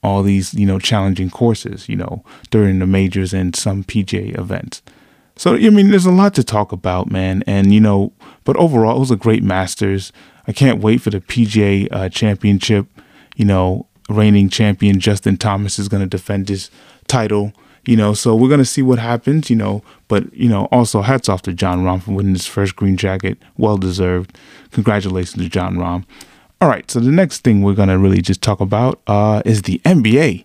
all 0.03 0.23
these, 0.23 0.53
you 0.55 0.67
know, 0.67 0.79
challenging 0.79 1.31
courses, 1.31 1.89
you 1.89 1.97
know, 1.97 2.25
during 2.51 2.79
the 2.79 2.87
majors 2.87 3.33
and 3.33 3.55
some 3.55 3.85
PGA 3.85 4.37
events. 4.39 4.83
So, 5.37 5.55
I 5.55 5.71
mean, 5.71 5.91
there's 5.91 6.07
a 6.07 6.13
lot 6.13 6.35
to 6.35 6.45
talk 6.45 6.73
about, 6.73 7.11
man. 7.11 7.43
And, 7.47 7.73
you 7.73 7.81
know, 7.81 8.13
but 8.45 8.57
overall, 8.57 8.97
it 8.97 9.01
was 9.01 9.11
a 9.11 9.17
great 9.17 9.43
Masters. 9.43 10.13
I 10.47 10.53
can't 10.53 10.83
wait 10.83 11.01
for 11.01 11.11
the 11.11 11.21
PGA 11.21 11.89
uh, 11.91 12.09
championship. 12.09 12.87
You 13.37 13.45
know, 13.45 13.87
reigning 14.11 14.51
champion 14.51 15.01
Justin 15.01 15.37
Thomas 15.37 15.79
is 15.79 15.89
going 15.89 16.03
to 16.03 16.09
defend 16.09 16.49
his 16.49 16.71
title. 17.07 17.53
You 17.85 17.97
know, 17.97 18.15
so 18.15 18.37
we're 18.37 18.49
to 18.59 18.65
see 18.65 18.83
what 18.83 19.01
happens, 19.01 19.51
you 19.51 19.57
know. 19.57 19.83
But, 20.07 20.33
you 20.35 20.49
know, 20.49 20.69
also 20.71 21.03
hats 21.03 21.29
off 21.29 21.43
to 21.43 21.53
Jon 21.53 21.85
Rahm 21.85 22.03
for 22.03 22.13
winning 22.13 22.35
his 22.35 22.47
first 22.47 22.77
green 22.77 22.97
jacket. 22.97 23.39
Well 23.57 23.77
deserved. 23.77 24.39
Congratulations 24.71 25.43
to 25.43 25.49
Jon 25.49 25.75
Rahm. 25.77 26.05
All 26.63 26.69
right, 26.69 26.89
so 26.89 27.01
the 27.01 27.11
next 27.11 27.41
thing 27.41 27.63
we're 27.63 27.75
gonna 27.75 27.99
really 27.99 28.23
just 28.23 28.41
talk 28.41 28.61
about 28.61 29.01
uh, 29.09 29.43
is 29.45 29.63
the 29.63 29.81
NBA. 29.85 30.45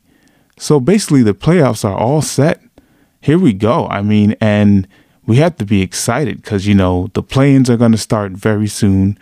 So 0.57 0.79
basically, 0.79 1.21
the 1.21 1.35
playoffs 1.35 1.85
are 1.85 1.95
all 1.95 2.23
set. 2.23 2.59
Here 3.21 3.37
we 3.37 3.53
go. 3.53 3.85
I 3.87 4.01
mean, 4.01 4.35
and 4.41 4.87
we 5.27 5.35
have 5.35 5.57
to 5.57 5.65
be 5.65 5.83
excited 5.83 6.37
because 6.37 6.65
you 6.65 6.73
know 6.73 7.11
the 7.13 7.21
play-ins 7.21 7.69
are 7.69 7.77
gonna 7.77 7.97
start 7.97 8.31
very 8.31 8.65
soon. 8.67 9.19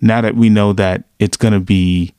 Now 0.00 0.20
that 0.20 0.34
we 0.34 0.48
know 0.48 0.72
that 0.72 1.04
it's 1.20 1.36
gonna 1.36 1.60
be, 1.60 2.12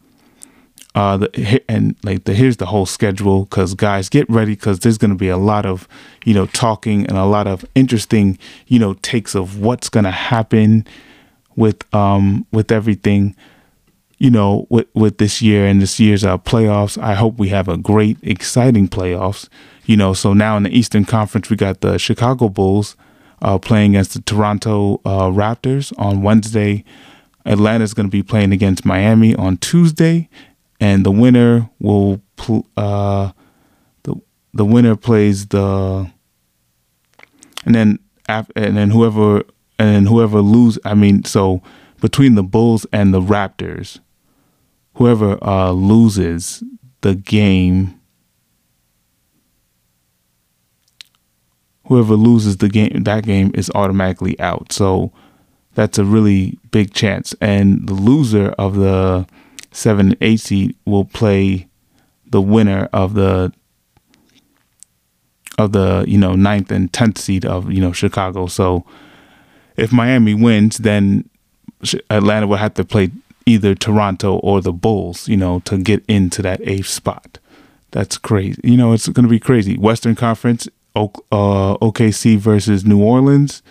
uh, 0.96 1.18
the 1.18 1.64
and 1.70 1.96
like 2.04 2.26
the 2.26 2.34
here's 2.34 2.58
the 2.58 2.68
whole 2.68 2.86
schedule. 2.86 3.46
Because 3.46 3.74
guys, 3.74 4.10
get 4.10 4.30
ready 4.30 4.54
because 4.54 4.80
there's 4.80 4.98
gonna 4.98 5.16
be 5.16 5.30
a 5.30 5.38
lot 5.38 5.66
of 5.66 5.88
you 6.26 6.34
know 6.34 6.46
talking 6.48 7.06
and 7.08 7.18
a 7.18 7.26
lot 7.26 7.48
of 7.48 7.66
interesting 7.76 8.38
you 8.68 8.80
know 8.80 8.94
takes 8.96 9.36
of 9.36 9.60
what's 9.60 9.90
gonna 9.90 10.12
happen 10.12 10.86
with 11.56 11.84
um 11.94 12.46
with 12.52 12.72
everything 12.72 13.36
you 14.24 14.30
know, 14.30 14.66
with, 14.70 14.88
with 14.94 15.18
this 15.18 15.42
year 15.42 15.66
and 15.66 15.82
this 15.82 16.00
year's 16.00 16.24
uh, 16.24 16.38
playoffs. 16.38 16.98
I 16.98 17.14
hope 17.14 17.38
we 17.38 17.50
have 17.50 17.68
a 17.68 17.76
great, 17.76 18.18
exciting 18.22 18.88
playoffs. 18.88 19.50
You 19.86 19.98
know, 19.98 20.14
so 20.14 20.34
now 20.34 20.56
in 20.56 20.64
the 20.64 20.70
Eastern 20.70 21.04
Conference, 21.04 21.50
we 21.50 21.58
got 21.58 21.82
the 21.82 21.98
Chicago 21.98 22.48
Bulls 22.48 22.96
uh, 23.42 23.58
playing 23.58 23.96
against 23.96 24.14
the 24.14 24.22
Toronto 24.22 25.02
uh, 25.04 25.28
Raptors 25.28 25.92
on 26.00 26.22
Wednesday. 26.22 26.86
Atlanta's 27.46 27.94
going 27.94 28.08
to 28.08 28.12
be 28.12 28.24
playing 28.24 28.54
against 28.54 28.86
Miami 28.86 29.36
on 29.36 29.58
Tuesday, 29.58 30.30
and 30.80 31.06
the 31.06 31.12
winner 31.12 31.70
will 31.80 32.22
pl- 32.36 32.68
uh, 32.78 33.32
the 34.04 34.16
the 34.54 34.66
winner 34.66 34.96
plays 34.96 35.48
the 35.48 36.12
and 37.66 37.76
then 37.76 38.00
and 38.28 38.78
then 38.78 38.90
whoever 38.90 39.44
and 39.80 39.96
then 39.96 40.06
whoever 40.06 40.42
lose. 40.42 40.78
I 40.86 40.94
mean, 40.94 41.24
so 41.26 41.62
between 42.02 42.36
the 42.36 42.44
Bulls 42.44 42.86
and 42.92 43.14
the 43.14 43.22
Raptors, 43.22 44.00
whoever 44.96 45.42
uh, 45.44 45.72
loses 45.72 46.64
the 47.02 47.16
game, 47.16 48.00
whoever 51.88 52.16
loses 52.16 52.58
the 52.58 52.70
game, 52.70 53.04
that 53.04 53.24
game 53.24 53.52
is 53.54 53.72
automatically 53.76 54.40
out. 54.40 54.72
So 54.72 55.12
that's 55.76 55.98
a 55.98 56.06
really 56.06 56.58
big 56.72 56.94
chance. 56.94 57.34
And 57.42 57.88
the 57.88 57.94
loser 57.94 58.50
of 58.58 58.76
the 58.76 59.28
seven 59.74 60.10
and 60.10 60.18
eight 60.22 60.40
seed 60.40 60.76
will 60.86 61.06
play 61.06 61.68
the 62.26 62.42
winner 62.42 62.90
of 62.94 63.14
the 63.14 63.52
of 65.58 65.72
the 65.72 66.06
you 66.08 66.18
know 66.18 66.36
ninth 66.36 66.72
and 66.72 66.92
tenth 66.94 67.18
seed 67.18 67.46
of 67.46 67.72
you 67.72 67.82
know 67.82 67.92
Chicago. 67.92 68.48
So 68.48 68.86
if 69.76 69.92
Miami 69.92 70.34
wins, 70.34 70.78
then 70.78 71.30
Atlanta 72.10 72.48
will 72.48 72.58
have 72.58 72.76
to 72.76 72.86
play 72.86 73.12
either 73.46 73.76
Toronto 73.76 74.38
or 74.38 74.62
the 74.62 74.72
Bulls, 74.72 75.28
you 75.28 75.38
know, 75.38 75.60
to 75.62 75.78
get 75.78 76.04
into 76.08 76.42
that 76.42 76.62
eighth 76.64 76.88
spot. 76.88 77.40
That's 77.92 78.18
crazy. 78.18 78.62
You 78.64 78.78
know, 78.78 78.94
it's 78.94 79.08
going 79.08 79.26
to 79.26 79.30
be 79.30 79.40
crazy. 79.40 79.78
Western 79.78 80.16
Conference, 80.16 80.68
uh, 80.96 81.08
OKC 81.32 82.38
versus 82.38 82.86
New 82.86 83.04
Orleans, 83.04 83.62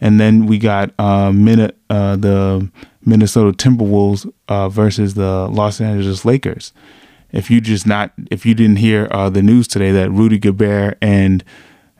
and 0.00 0.20
then 0.20 0.46
we 0.46 0.58
got 0.58 0.92
uh, 0.98 1.32
Min- 1.32 1.72
uh, 1.90 2.16
the 2.16 2.68
Minnesota 3.04 3.56
Timberwolves 3.56 4.30
uh, 4.48 4.68
versus 4.68 5.14
the 5.14 5.48
Los 5.48 5.80
Angeles 5.80 6.24
Lakers. 6.24 6.72
If 7.32 7.50
you 7.50 7.60
just 7.60 7.86
not, 7.86 8.12
if 8.30 8.46
you 8.46 8.54
didn't 8.54 8.76
hear 8.76 9.08
uh, 9.10 9.30
the 9.30 9.42
news 9.42 9.68
today 9.68 9.90
that 9.92 10.10
Rudy 10.10 10.38
Gobert 10.38 10.98
and 11.02 11.44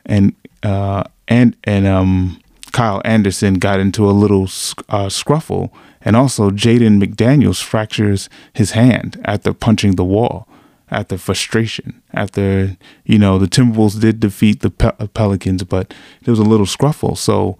and 0.05 0.33
uh, 0.63 1.03
and 1.27 1.55
and 1.63 1.85
um, 1.85 2.39
Kyle 2.71 3.01
Anderson 3.05 3.55
got 3.55 3.79
into 3.79 4.09
a 4.09 4.11
little 4.11 4.43
uh, 4.43 5.07
scruffle, 5.09 5.71
and 6.01 6.15
also 6.15 6.49
Jaden 6.49 7.01
McDaniels 7.03 7.61
fractures 7.61 8.29
his 8.53 8.71
hand 8.71 9.19
after 9.25 9.53
punching 9.53 9.95
the 9.95 10.05
wall, 10.05 10.47
after 10.89 11.17
frustration, 11.17 12.01
after 12.13 12.77
you 13.05 13.17
know 13.17 13.37
the 13.37 13.47
Timberwolves 13.47 13.99
did 13.99 14.19
defeat 14.19 14.61
the 14.61 14.69
Pe- 14.69 15.07
Pelicans, 15.13 15.63
but 15.63 15.93
there 16.23 16.31
was 16.31 16.39
a 16.39 16.43
little 16.43 16.65
scruffle. 16.65 17.17
So, 17.17 17.57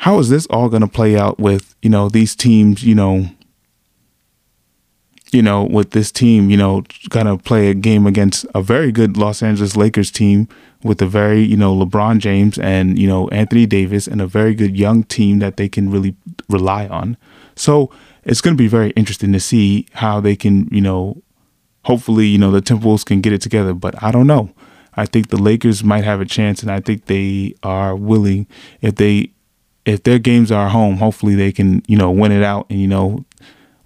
how 0.00 0.18
is 0.18 0.30
this 0.30 0.46
all 0.46 0.70
going 0.70 0.80
to 0.80 0.88
play 0.88 1.16
out 1.16 1.38
with 1.38 1.76
you 1.82 1.90
know 1.90 2.08
these 2.08 2.34
teams? 2.34 2.82
You 2.82 2.94
know, 2.94 3.28
you 5.30 5.42
know, 5.42 5.64
with 5.64 5.90
this 5.90 6.10
team, 6.10 6.50
you 6.50 6.56
know, 6.56 6.84
gonna 7.10 7.36
play 7.36 7.68
a 7.68 7.74
game 7.74 8.06
against 8.06 8.46
a 8.54 8.62
very 8.62 8.90
good 8.92 9.16
Los 9.16 9.42
Angeles 9.42 9.76
Lakers 9.76 10.10
team 10.10 10.48
with 10.82 11.02
a 11.02 11.06
very, 11.06 11.42
you 11.42 11.56
know, 11.56 11.74
LeBron 11.76 12.18
James 12.18 12.58
and, 12.58 12.98
you 12.98 13.06
know, 13.06 13.28
Anthony 13.28 13.66
Davis 13.66 14.06
and 14.06 14.20
a 14.20 14.26
very 14.26 14.54
good 14.54 14.76
young 14.76 15.04
team 15.04 15.38
that 15.40 15.58
they 15.58 15.68
can 15.68 15.90
really 15.90 16.16
rely 16.48 16.86
on. 16.88 17.16
So 17.54 17.90
it's 18.24 18.40
gonna 18.40 18.56
be 18.56 18.68
very 18.68 18.90
interesting 18.90 19.32
to 19.34 19.40
see 19.40 19.86
how 19.92 20.20
they 20.20 20.34
can, 20.34 20.68
you 20.72 20.80
know, 20.80 21.22
hopefully, 21.84 22.26
you 22.26 22.38
know, 22.38 22.50
the 22.50 22.62
Timberwolves 22.62 23.04
can 23.04 23.20
get 23.20 23.34
it 23.34 23.42
together. 23.42 23.74
But 23.74 24.02
I 24.02 24.10
don't 24.10 24.26
know. 24.26 24.50
I 24.94 25.04
think 25.04 25.28
the 25.28 25.40
Lakers 25.40 25.84
might 25.84 26.04
have 26.04 26.20
a 26.20 26.24
chance 26.24 26.62
and 26.62 26.72
I 26.72 26.80
think 26.80 27.04
they 27.04 27.54
are 27.62 27.94
willing 27.94 28.46
if 28.80 28.96
they 28.96 29.30
if 29.90 30.02
their 30.04 30.18
games 30.18 30.52
are 30.52 30.68
home, 30.68 30.96
hopefully 30.96 31.34
they 31.34 31.52
can, 31.52 31.82
you 31.86 31.96
know, 31.96 32.10
win 32.10 32.32
it 32.32 32.42
out 32.42 32.66
and, 32.70 32.80
you 32.80 32.88
know, 32.88 33.24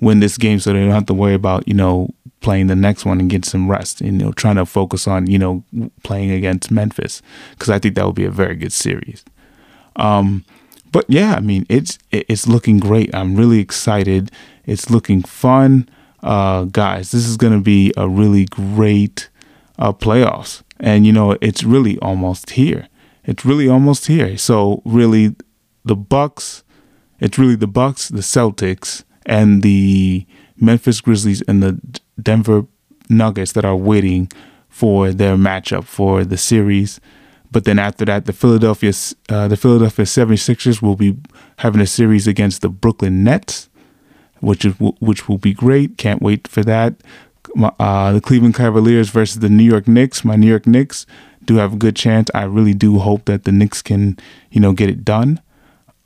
win 0.00 0.20
this 0.20 0.36
game 0.36 0.58
so 0.58 0.72
they 0.72 0.80
don't 0.80 0.90
have 0.90 1.06
to 1.06 1.14
worry 1.14 1.34
about, 1.34 1.66
you 1.66 1.74
know, 1.74 2.10
playing 2.40 2.66
the 2.66 2.76
next 2.76 3.06
one 3.06 3.20
and 3.20 3.30
get 3.30 3.44
some 3.44 3.70
rest 3.70 4.00
and, 4.00 4.20
you 4.20 4.26
know, 4.26 4.32
trying 4.32 4.56
to 4.56 4.66
focus 4.66 5.08
on, 5.08 5.26
you 5.26 5.38
know, 5.38 5.64
playing 6.02 6.30
against 6.30 6.70
Memphis 6.70 7.22
because 7.52 7.70
I 7.70 7.78
think 7.78 7.94
that 7.94 8.04
would 8.04 8.14
be 8.14 8.26
a 8.26 8.30
very 8.30 8.54
good 8.54 8.72
series. 8.72 9.24
Um, 9.96 10.44
but 10.92 11.06
yeah, 11.08 11.34
I 11.34 11.40
mean, 11.40 11.66
it's 11.68 11.98
it's 12.10 12.46
looking 12.46 12.78
great. 12.78 13.14
I'm 13.14 13.34
really 13.34 13.60
excited. 13.60 14.30
It's 14.66 14.90
looking 14.90 15.22
fun. 15.22 15.88
Uh, 16.22 16.64
guys, 16.64 17.10
this 17.10 17.26
is 17.26 17.36
going 17.36 17.52
to 17.52 17.60
be 17.60 17.92
a 17.96 18.08
really 18.08 18.44
great 18.44 19.28
uh, 19.78 19.92
playoffs. 19.92 20.62
And, 20.80 21.06
you 21.06 21.12
know, 21.12 21.36
it's 21.40 21.64
really 21.64 21.98
almost 22.00 22.50
here. 22.50 22.88
It's 23.24 23.44
really 23.44 23.68
almost 23.68 24.06
here. 24.06 24.36
So 24.36 24.82
really 24.84 25.34
the 25.84 25.96
Bucks, 25.96 26.64
it's 27.20 27.38
really 27.38 27.56
the 27.56 27.66
Bucks, 27.66 28.08
the 28.08 28.20
Celtics, 28.20 29.04
and 29.26 29.62
the 29.62 30.26
Memphis 30.56 31.00
Grizzlies 31.00 31.42
and 31.42 31.62
the 31.62 31.80
Denver 32.20 32.66
Nuggets 33.08 33.52
that 33.52 33.64
are 33.64 33.76
waiting 33.76 34.30
for 34.68 35.12
their 35.12 35.36
matchup 35.36 35.84
for 35.84 36.24
the 36.24 36.36
series. 36.36 37.00
but 37.52 37.64
then 37.64 37.78
after 37.78 38.04
that, 38.04 38.24
the 38.24 38.32
Philadelphia 38.32 38.92
uh, 39.28 39.46
the 39.46 39.56
Philadelphia 39.56 40.04
76ers 40.04 40.82
will 40.82 40.96
be 40.96 41.16
having 41.58 41.80
a 41.80 41.86
series 41.86 42.26
against 42.26 42.62
the 42.62 42.68
Brooklyn 42.68 43.22
Nets, 43.22 43.68
which 44.40 44.64
is 44.64 44.74
which 44.98 45.28
will 45.28 45.38
be 45.38 45.54
great. 45.54 45.96
Can't 45.96 46.20
wait 46.20 46.48
for 46.48 46.64
that. 46.64 46.94
Uh, 47.78 48.12
the 48.12 48.20
Cleveland 48.20 48.56
Cavaliers 48.56 49.10
versus 49.10 49.38
the 49.38 49.48
New 49.48 49.62
York 49.62 49.86
Knicks. 49.86 50.24
My 50.24 50.34
New 50.34 50.48
York 50.48 50.66
Knicks 50.66 51.06
do 51.44 51.56
have 51.56 51.74
a 51.74 51.76
good 51.76 51.94
chance. 51.94 52.28
I 52.34 52.42
really 52.44 52.74
do 52.74 52.98
hope 52.98 53.26
that 53.26 53.44
the 53.44 53.52
Knicks 53.52 53.82
can, 53.82 54.18
you 54.50 54.60
know, 54.60 54.72
get 54.72 54.88
it 54.88 55.04
done. 55.04 55.40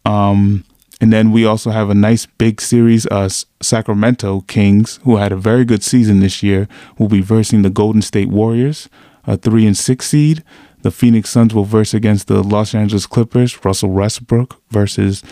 Um, 0.08 0.64
and 1.00 1.12
then 1.12 1.30
we 1.32 1.44
also 1.44 1.70
have 1.70 1.90
a 1.90 1.94
nice 1.94 2.24
big 2.26 2.60
series. 2.60 3.06
Uh, 3.06 3.28
Sacramento 3.60 4.40
Kings, 4.48 4.98
who 5.04 5.16
had 5.16 5.32
a 5.32 5.36
very 5.36 5.64
good 5.64 5.84
season 5.84 6.20
this 6.20 6.42
year, 6.42 6.66
will 6.98 7.08
be 7.08 7.20
versing 7.20 7.62
the 7.62 7.70
Golden 7.70 8.02
State 8.02 8.28
Warriors, 8.28 8.88
a 9.26 9.36
three 9.36 9.66
and 9.66 9.76
six 9.76 10.06
seed. 10.06 10.42
The 10.82 10.90
Phoenix 10.90 11.28
Suns 11.28 11.54
will 11.54 11.64
verse 11.64 11.92
against 11.92 12.26
the 12.26 12.42
Los 12.42 12.74
Angeles 12.74 13.06
Clippers. 13.06 13.64
Russell 13.64 13.90
Westbrook 13.90 14.60
versus 14.70 15.22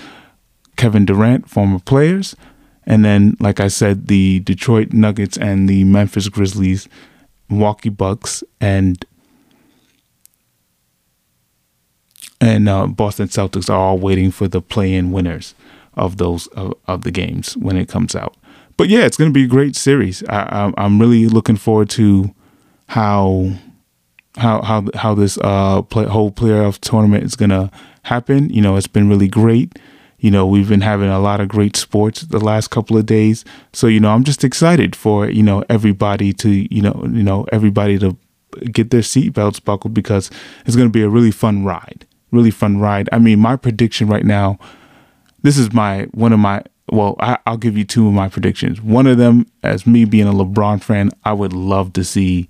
Kevin 0.77 1.07
Durant, 1.07 1.49
former 1.49 1.79
players. 1.79 2.37
And 2.85 3.05
then, 3.05 3.37
like 3.41 3.59
I 3.59 3.69
said, 3.69 4.09
the 4.09 4.41
Detroit 4.41 4.93
Nuggets 4.93 5.39
and 5.39 5.69
the 5.69 5.85
Memphis 5.85 6.29
Grizzlies, 6.29 6.89
Milwaukee 7.49 7.89
Bucks, 7.89 8.45
and 8.61 9.05
and 12.41 12.69
uh, 12.69 12.87
Boston 12.87 13.29
Celtics 13.29 13.71
are 13.71 13.79
all 13.79 13.99
waiting 13.99 14.31
for 14.31 14.49
the 14.49 14.61
play-in 14.61 15.13
winners 15.13 15.55
of 15.95 16.19
those 16.19 16.47
of, 16.49 16.75
of 16.87 17.03
the 17.03 17.11
games 17.11 17.57
when 17.57 17.77
it 17.77 17.89
comes 17.89 18.15
out. 18.15 18.37
But 18.77 18.89
yeah, 18.89 19.07
it's 19.07 19.17
going 19.17 19.31
to 19.31 19.35
be 19.35 19.45
a 19.45 19.49
great 19.49 19.75
series. 19.75 20.23
I, 20.29 20.73
am 20.77 21.01
really 21.01 21.27
looking 21.27 21.57
forward 21.57 21.89
to 21.91 22.35
how 22.89 23.53
how 24.37 24.61
how 24.63 24.85
how 24.95 25.15
this 25.15 25.39
uh 25.39 25.83
play, 25.83 26.05
whole 26.05 26.31
playoff 26.31 26.79
tournament 26.79 27.25
is 27.25 27.37
going 27.37 27.51
to 27.51 27.71
happen. 28.03 28.51
You 28.51 28.61
know, 28.61 28.77
it's 28.77 28.87
been 28.87 29.09
really 29.09 29.29
great. 29.29 29.79
You 30.19 30.31
know, 30.31 30.47
we've 30.47 30.69
been 30.69 30.81
having 30.81 31.09
a 31.09 31.19
lot 31.19 31.41
of 31.41 31.49
great 31.49 31.77
sports 31.77 32.23
the 32.23 32.39
last 32.39 32.69
couple 32.69 32.97
of 32.97 33.07
days. 33.07 33.45
So, 33.73 33.87
you 33.87 34.01
know, 34.01 34.11
I'm 34.11 34.25
just 34.25 34.45
excited 34.45 34.97
for, 34.97 35.29
you 35.29 35.43
know, 35.43 35.63
everybody 35.69 36.33
to, 36.35 36.75
you 36.75 36.83
know, 36.83 37.03
you 37.05 37.23
know, 37.23 37.47
everybody 37.53 37.99
to 37.99 38.17
get 38.73 38.91
their 38.91 39.03
seatbelts 39.03 39.63
buckled 39.63 39.93
because 39.93 40.31
it's 40.65 40.75
going 40.75 40.89
to 40.89 40.93
be 40.93 41.03
a 41.03 41.09
really 41.09 41.31
fun 41.31 41.65
ride 41.65 42.06
really 42.37 42.51
fun 42.51 42.79
ride. 42.79 43.09
I 43.11 43.19
mean, 43.19 43.41
my 43.41 43.57
prediction 43.57 44.07
right 44.07 44.25
now, 44.25 44.59
this 45.43 45.57
is 45.59 45.73
my 45.73 46.05
one 46.13 46.33
of 46.33 46.39
my 46.39 46.63
well, 46.93 47.17
I, 47.19 47.39
will 47.47 47.57
give 47.57 47.77
you 47.77 47.85
two 47.85 48.07
of 48.07 48.15
my 48.15 48.29
predictions. 48.29 48.81
One 48.81 49.07
of 49.07 49.19
them, 49.19 49.47
as 49.63 49.87
me 49.87 50.05
being 50.05 50.29
a 50.29 50.33
LeBron 50.33 50.83
fan, 50.83 51.11
I 51.25 51.33
would 51.33 51.53
love 51.53 51.93
to 51.95 52.05
see, 52.05 52.49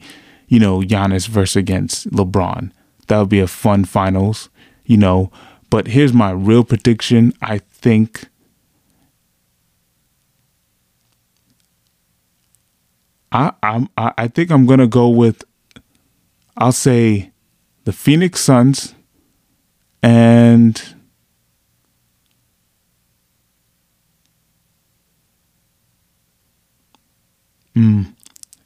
you 0.48 0.58
know, 0.58 0.80
Giannis 0.80 1.26
versus 1.26 1.56
against 1.56 2.10
LeBron. 2.10 2.70
That 3.06 3.18
would 3.18 3.30
be 3.30 3.40
a 3.40 3.46
fun 3.46 3.84
finals, 3.84 4.50
you 4.84 4.98
know. 4.98 5.30
But 5.70 5.86
here's 5.86 6.12
my 6.12 6.32
real 6.32 6.64
prediction. 6.64 7.32
I 7.40 7.58
think 7.58 8.28
I 13.32 13.52
I'm 13.62 13.88
I 13.96 14.28
think 14.28 14.50
I'm 14.50 14.66
gonna 14.66 14.86
go 14.86 15.08
with 15.08 15.44
I'll 16.56 16.72
say 16.72 17.32
the 17.84 17.92
Phoenix 17.92 18.40
Suns 18.40 18.94
and 20.06 20.94
mm, 27.74 28.14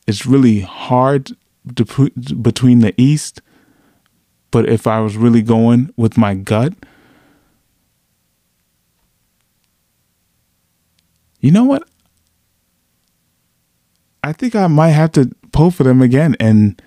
it's 0.06 0.26
really 0.26 0.60
hard 0.60 1.32
to 1.76 1.84
put 1.86 2.42
between 2.42 2.80
the 2.80 2.92
East. 3.00 3.40
But 4.50 4.68
if 4.68 4.86
I 4.86 5.00
was 5.00 5.16
really 5.16 5.40
going 5.40 5.94
with 5.96 6.18
my 6.18 6.34
gut, 6.34 6.74
you 11.40 11.50
know 11.50 11.64
what? 11.64 11.88
I 14.22 14.34
think 14.34 14.54
I 14.54 14.66
might 14.66 14.90
have 14.90 15.12
to 15.12 15.30
pull 15.52 15.70
for 15.70 15.84
them 15.84 16.02
again, 16.02 16.36
and 16.38 16.82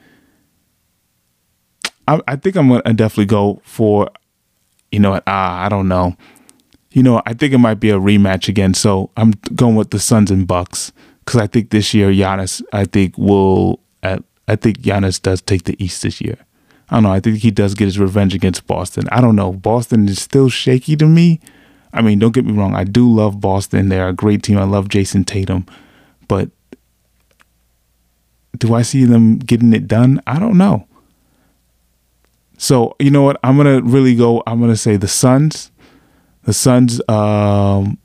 I, 2.08 2.22
I 2.28 2.36
think 2.36 2.56
I'm 2.56 2.70
gonna 2.70 2.94
definitely 2.94 3.26
go 3.26 3.60
for 3.64 4.12
you 4.94 5.00
know 5.00 5.12
what? 5.12 5.24
Ah, 5.26 5.66
I 5.66 5.70
don't 5.70 5.88
know. 5.88 6.16
You 6.92 7.02
know, 7.02 7.22
I 7.26 7.34
think 7.34 7.54
it 7.54 7.58
might 7.58 7.80
be 7.80 7.90
a 7.90 7.98
rematch 7.98 8.48
again. 8.48 8.76
So 8.76 9.10
I'm 9.18 9.32
going 9.56 9.76
with 9.76 9.90
the 9.90 10.00
Suns 10.00 10.30
and 10.30 10.48
Bucks 10.48 10.92
because 11.20 11.42
I 11.42 11.48
think 11.48 11.72
this 11.72 11.94
year 11.94 12.12
Giannis, 12.12 12.62
I 12.72 12.86
think 12.86 13.18
will, 13.18 13.80
I 14.04 14.56
think 14.56 14.82
Giannis 14.82 15.20
does 15.20 15.42
take 15.42 15.64
the 15.64 15.76
East 15.84 16.04
this 16.04 16.22
year. 16.22 16.38
I 16.90 16.98
don't 16.98 17.04
know. 17.04 17.12
I 17.12 17.20
think 17.20 17.38
he 17.40 17.50
does 17.50 17.74
get 17.74 17.86
his 17.86 17.98
revenge 17.98 18.36
against 18.36 18.68
Boston. 18.68 19.06
I 19.12 19.22
don't 19.22 19.36
know. 19.36 19.54
Boston 19.54 20.08
is 20.08 20.22
still 20.22 20.50
shaky 20.50 20.96
to 20.98 21.08
me. 21.08 21.40
I 21.92 22.02
mean, 22.02 22.20
don't 22.20 22.34
get 22.34 22.46
me 22.46 22.54
wrong. 22.54 22.76
I 22.76 22.84
do 22.84 23.12
love 23.12 23.42
Boston. 23.42 23.90
They're 23.90 24.10
a 24.10 24.14
great 24.14 24.44
team. 24.44 24.58
I 24.58 24.64
love 24.64 24.90
Jayson 24.90 25.26
Tatum, 25.26 25.66
but 26.28 26.52
do 28.58 28.76
I 28.76 28.84
see 28.84 29.06
them 29.06 29.40
getting 29.40 29.74
it 29.74 29.88
done? 29.88 30.22
I 30.28 30.38
don't 30.38 30.58
know. 30.58 30.88
So 32.58 32.96
you 33.00 33.12
know 33.12 33.24
what? 33.24 33.40
I'm 33.44 33.58
gonna 33.58 33.82
really 33.82 34.16
go. 34.16 34.44
I'm 34.48 34.60
gonna 34.60 34.76
say 34.76 34.96
the 34.96 35.08
Suns, 35.08 35.72
the 36.44 36.54
Suns, 36.54 37.02
um, 37.10 37.98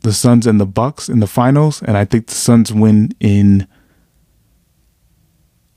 the 0.00 0.12
Suns 0.12 0.46
and 0.46 0.60
the 0.60 0.66
Bucks 0.66 1.08
in 1.08 1.20
the 1.20 1.26
finals, 1.26 1.82
and 1.82 1.96
I 1.96 2.04
think 2.04 2.26
the 2.26 2.34
Suns 2.34 2.72
win 2.72 3.12
in 3.20 3.66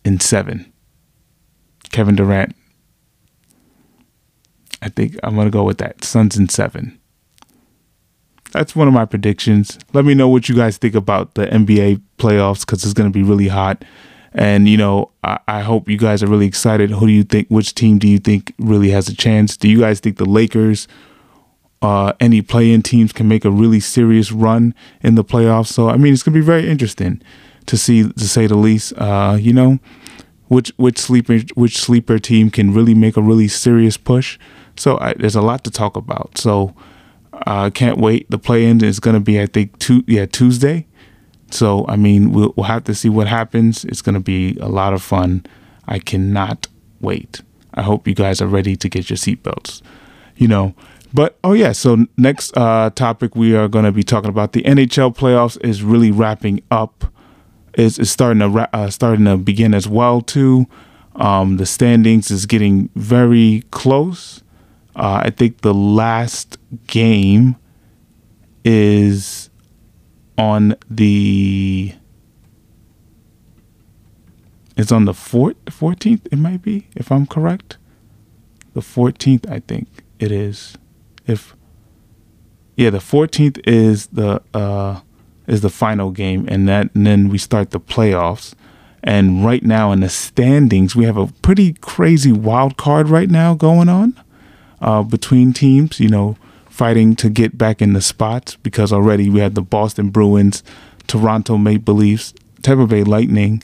in 0.06 0.20
seven. 0.20 0.72
Kevin 1.92 2.16
Durant. 2.16 2.56
I 4.82 4.90
think 4.90 5.18
I'm 5.24 5.36
gonna 5.36 5.50
go 5.50 5.64
with 5.64 5.80
that. 5.80 6.04
Suns 6.04 6.38
in 6.38 6.50
seven. 6.50 7.00
That's 8.52 8.76
one 8.76 8.88
of 8.88 8.94
my 8.94 9.06
predictions. 9.06 9.78
Let 9.94 10.06
me 10.06 10.14
know 10.14 10.28
what 10.28 10.50
you 10.50 10.56
guys 10.56 10.78
think 10.78 10.96
about 10.96 11.36
the 11.36 11.46
NBA 11.48 12.02
playoffs 12.18 12.62
because 12.62 12.84
it's 12.84 12.94
gonna 12.94 13.10
be 13.10 13.24
really 13.24 13.48
hot. 13.48 13.84
And 14.34 14.68
you 14.70 14.78
know, 14.78 15.12
I, 15.24 15.40
I, 15.48 15.62
hope 15.62 15.90
you 15.90 15.98
guys 15.98 16.22
are 16.22 16.28
really 16.28 16.46
excited. 16.46 16.92
Who 16.92 17.08
do 17.08 17.12
you 17.12 17.24
think? 17.24 17.48
Which 17.50 17.74
team 17.74 17.98
do 17.98 18.08
you 18.08 18.20
think 18.20 18.54
really 18.60 18.92
has 18.92 19.08
a 19.08 19.16
chance? 19.16 19.58
Do 19.58 19.68
you 19.68 19.80
guys 19.80 20.00
think 20.00 20.18
the 20.18 20.26
Lakers, 20.26 20.88
uh, 21.82 22.14
any 22.20 22.42
play-in 22.42 22.84
teams 22.84 23.12
can 23.12 23.28
make 23.28 23.44
a 23.44 23.52
really 23.52 23.80
serious 23.80 24.32
run 24.32 24.76
in 25.02 25.16
the 25.16 25.24
playoffs? 25.24 25.68
So 25.68 25.90
I 25.90 25.98
mean, 25.98 26.14
it's 26.14 26.24
gonna 26.24 26.36
be 26.36 26.42
very 26.42 26.70
interesting 26.70 27.22
to 27.66 27.78
see, 27.78 28.04
to 28.04 28.28
say 28.28 28.46
the 28.46 28.58
least. 28.58 28.94
Uh, 28.98 29.38
you 29.40 29.54
know, 29.54 29.80
which 30.48 30.72
which 30.78 31.00
sleeper 31.00 31.40
which 31.56 31.78
sleeper 31.78 32.20
team 32.20 32.52
can 32.52 32.74
really 32.74 32.94
make 32.94 33.18
a 33.18 33.22
really 33.22 33.48
serious 33.48 33.98
push? 33.98 34.38
So 34.76 35.00
I, 35.00 35.14
there's 35.14 35.36
a 35.36 35.42
lot 35.42 35.64
to 35.64 35.72
talk 35.72 35.96
about. 35.96 36.38
So 36.38 36.76
I 37.34 37.68
uh, 37.68 37.70
can't 37.70 37.98
wait. 37.98 38.30
The 38.30 38.38
play-in 38.38 38.84
is 38.84 39.00
gonna 39.00 39.20
be, 39.20 39.42
I 39.42 39.48
think, 39.48 39.80
two 39.80 40.04
yeah 40.08 40.28
Tuesday. 40.28 40.86
So, 41.52 41.86
I 41.88 41.96
mean, 41.96 42.32
we'll, 42.32 42.54
we'll 42.56 42.66
have 42.66 42.84
to 42.86 42.96
see 42.96 43.10
what 43.10 43.28
happens. 43.28 43.86
It's 43.86 44.02
going 44.02 44.16
to 44.16 44.22
be 44.22 44.58
a 44.60 44.68
lot 44.68 44.94
of 44.94 45.02
fun. 45.02 45.46
I 45.88 46.00
cannot 46.00 46.68
wait. 47.02 47.42
I 47.74 47.82
hope 47.82 48.08
you 48.08 48.16
guys 48.16 48.42
are 48.42 48.48
ready 48.48 48.76
to 48.76 48.90
get 48.90 49.10
your 49.10 49.18
seatbelts. 49.18 49.82
You 50.36 50.48
know, 50.48 50.76
but 51.14 51.38
oh 51.44 51.54
yeah, 51.54 51.72
so 51.72 52.06
next 52.18 52.56
uh, 52.56 52.92
topic 52.92 53.36
we 53.36 53.56
are 53.56 53.68
going 53.68 53.86
to 53.86 53.92
be 53.92 54.04
talking 54.04 54.30
about 54.30 54.54
the 54.54 54.62
NHL 54.64 55.16
playoffs 55.16 55.58
is 55.64 55.84
really 55.84 56.12
wrapping 56.12 56.62
up. 56.72 57.06
Is 57.76 58.00
is 58.00 58.12
starting 58.12 58.40
to 58.40 58.50
ra- 58.50 58.68
uh, 58.74 58.90
starting 58.90 59.26
to 59.26 59.38
begin 59.38 59.74
as 59.74 59.88
well 59.88 60.22
too. 60.22 60.68
Um, 61.16 61.58
the 61.58 61.66
standings 61.66 62.32
is 62.32 62.46
getting 62.46 62.90
very 62.96 63.64
close. 63.72 64.44
Uh, 64.96 65.22
I 65.24 65.30
think 65.30 65.62
the 65.62 65.74
last 65.74 66.58
game 66.88 67.56
is 68.64 69.49
on 70.40 70.74
the 70.90 71.94
it's 74.78 74.92
on 74.92 75.04
the 75.04 75.12
14th 75.12 76.26
it 76.32 76.38
might 76.38 76.62
be 76.62 76.88
if 76.96 77.12
i'm 77.12 77.28
correct? 77.28 77.78
The 78.74 78.80
14th 78.80 79.50
i 79.52 79.60
think 79.60 79.88
it 80.18 80.32
is. 80.32 80.78
If 81.28 81.56
yeah 82.78 82.90
the 82.90 83.00
14th 83.00 83.60
is 83.68 84.08
the 84.08 84.42
uh 84.54 85.02
is 85.46 85.60
the 85.62 85.70
final 85.70 86.12
game 86.12 86.46
and 86.48 86.70
that 86.70 86.96
and 86.96 87.06
then 87.06 87.28
we 87.28 87.38
start 87.38 87.72
the 87.72 87.80
playoffs. 87.80 88.54
And 89.04 89.46
right 89.46 89.64
now 89.64 89.92
in 89.92 90.00
the 90.00 90.10
standings 90.10 90.96
we 90.96 91.04
have 91.04 91.18
a 91.18 91.28
pretty 91.42 91.74
crazy 91.74 92.32
wild 92.32 92.78
card 92.78 93.10
right 93.10 93.30
now 93.30 93.56
going 93.56 93.90
on 93.90 94.18
uh 94.82 95.04
between 95.04 95.52
teams 95.52 96.00
you 96.00 96.08
know 96.08 96.38
fighting 96.80 97.14
to 97.14 97.30
get 97.30 97.58
back 97.58 97.82
in 97.82 97.92
the 97.92 98.00
spots 98.00 98.56
because 98.56 98.94
already 98.94 99.30
we 99.30 99.42
had 99.42 99.54
the 99.54 99.62
Boston 99.62 100.10
Bruins, 100.12 100.64
Toronto 101.08 101.58
Maple 101.58 101.94
Leafs, 101.94 102.34
Tampa 102.62 102.88
Bay 102.88 103.04
Lightning, 103.04 103.62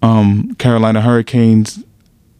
um, 0.00 0.54
Carolina 0.54 1.02
Hurricanes, 1.02 1.84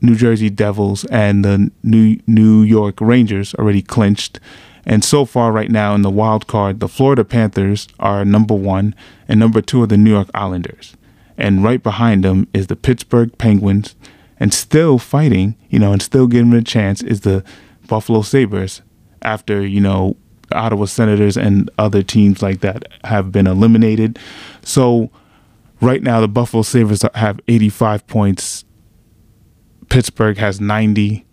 New 0.01 0.15
Jersey 0.15 0.49
Devils, 0.49 1.05
and 1.11 1.45
the 1.45 1.71
New 1.83 2.19
New 2.27 2.63
York 2.63 2.99
Rangers 2.99 3.55
already 3.57 3.83
clinched. 3.83 4.41
And 4.87 5.05
so 5.05 5.27
far, 5.27 5.53
right 5.53 5.71
now 5.71 5.95
in 5.95 6.01
the 6.01 6.09
wild 6.09 6.47
card, 6.47 6.81
the 6.81 6.89
Florida 6.89 7.23
Panthers 7.23 7.87
are 8.01 8.25
number 8.25 8.55
one, 8.55 8.95
and 9.29 9.39
number 9.39 9.61
two 9.61 9.83
are 9.83 9.87
the 9.87 9.99
New 9.99 10.13
York 10.13 10.31
Islanders. 10.33 10.97
And 11.37 11.63
right 11.63 11.83
behind 11.83 12.25
them 12.25 12.49
is 12.55 12.69
the 12.69 12.77
Pittsburgh 12.87 13.37
Penguins, 13.37 13.97
and 14.41 14.55
still 14.55 14.99
fighting, 14.99 15.57
you 15.69 15.79
know, 15.79 15.93
and 15.93 16.01
still 16.01 16.27
giving 16.27 16.49
them 16.49 16.61
a 16.61 16.65
chance 16.65 17.03
is 17.03 17.21
the 17.21 17.45
Buffalo 17.87 18.23
Sabres 18.23 18.81
after, 19.23 19.67
you 19.67 19.81
know, 19.81 20.17
Ottawa 20.53 20.85
Senators 20.85 21.37
and 21.37 21.71
other 21.79 22.03
teams 22.03 22.43
like 22.43 22.61
that 22.61 22.85
have 23.05 23.33
been 23.33 23.47
eliminated. 23.47 24.19
So 24.63 25.11
right 25.81 26.03
now, 26.03 26.21
the 26.21 26.29
Buffalo 26.29 26.63
Sabres 26.63 27.05
have 27.15 27.41
85 27.49 28.07
points. 28.07 28.65
Pittsburgh 29.89 30.39
has 30.39 30.61
90. 30.61 31.27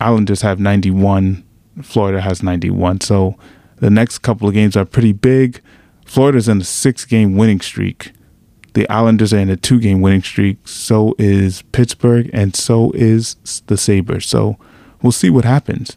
Islanders 0.00 0.42
have 0.42 0.58
91. 0.58 1.44
Florida 1.82 2.20
has 2.20 2.42
91. 2.42 3.00
So 3.02 3.36
the 3.76 3.90
next 3.90 4.18
couple 4.18 4.48
of 4.48 4.54
games 4.54 4.76
are 4.76 4.84
pretty 4.84 5.12
big. 5.12 5.60
Florida's 6.04 6.48
in 6.48 6.60
a 6.60 6.64
six 6.64 7.04
game 7.04 7.36
winning 7.36 7.60
streak. 7.60 8.12
The 8.74 8.88
Islanders 8.88 9.32
are 9.32 9.38
in 9.38 9.50
a 9.50 9.56
two 9.56 9.80
game 9.80 10.00
winning 10.00 10.22
streak. 10.22 10.66
So 10.68 11.14
is 11.18 11.62
Pittsburgh, 11.72 12.30
and 12.32 12.54
so 12.54 12.92
is 12.92 13.36
the 13.66 13.76
Sabres. 13.76 14.26
So 14.26 14.58
we'll 15.02 15.12
see 15.12 15.30
what 15.30 15.44
happens 15.44 15.96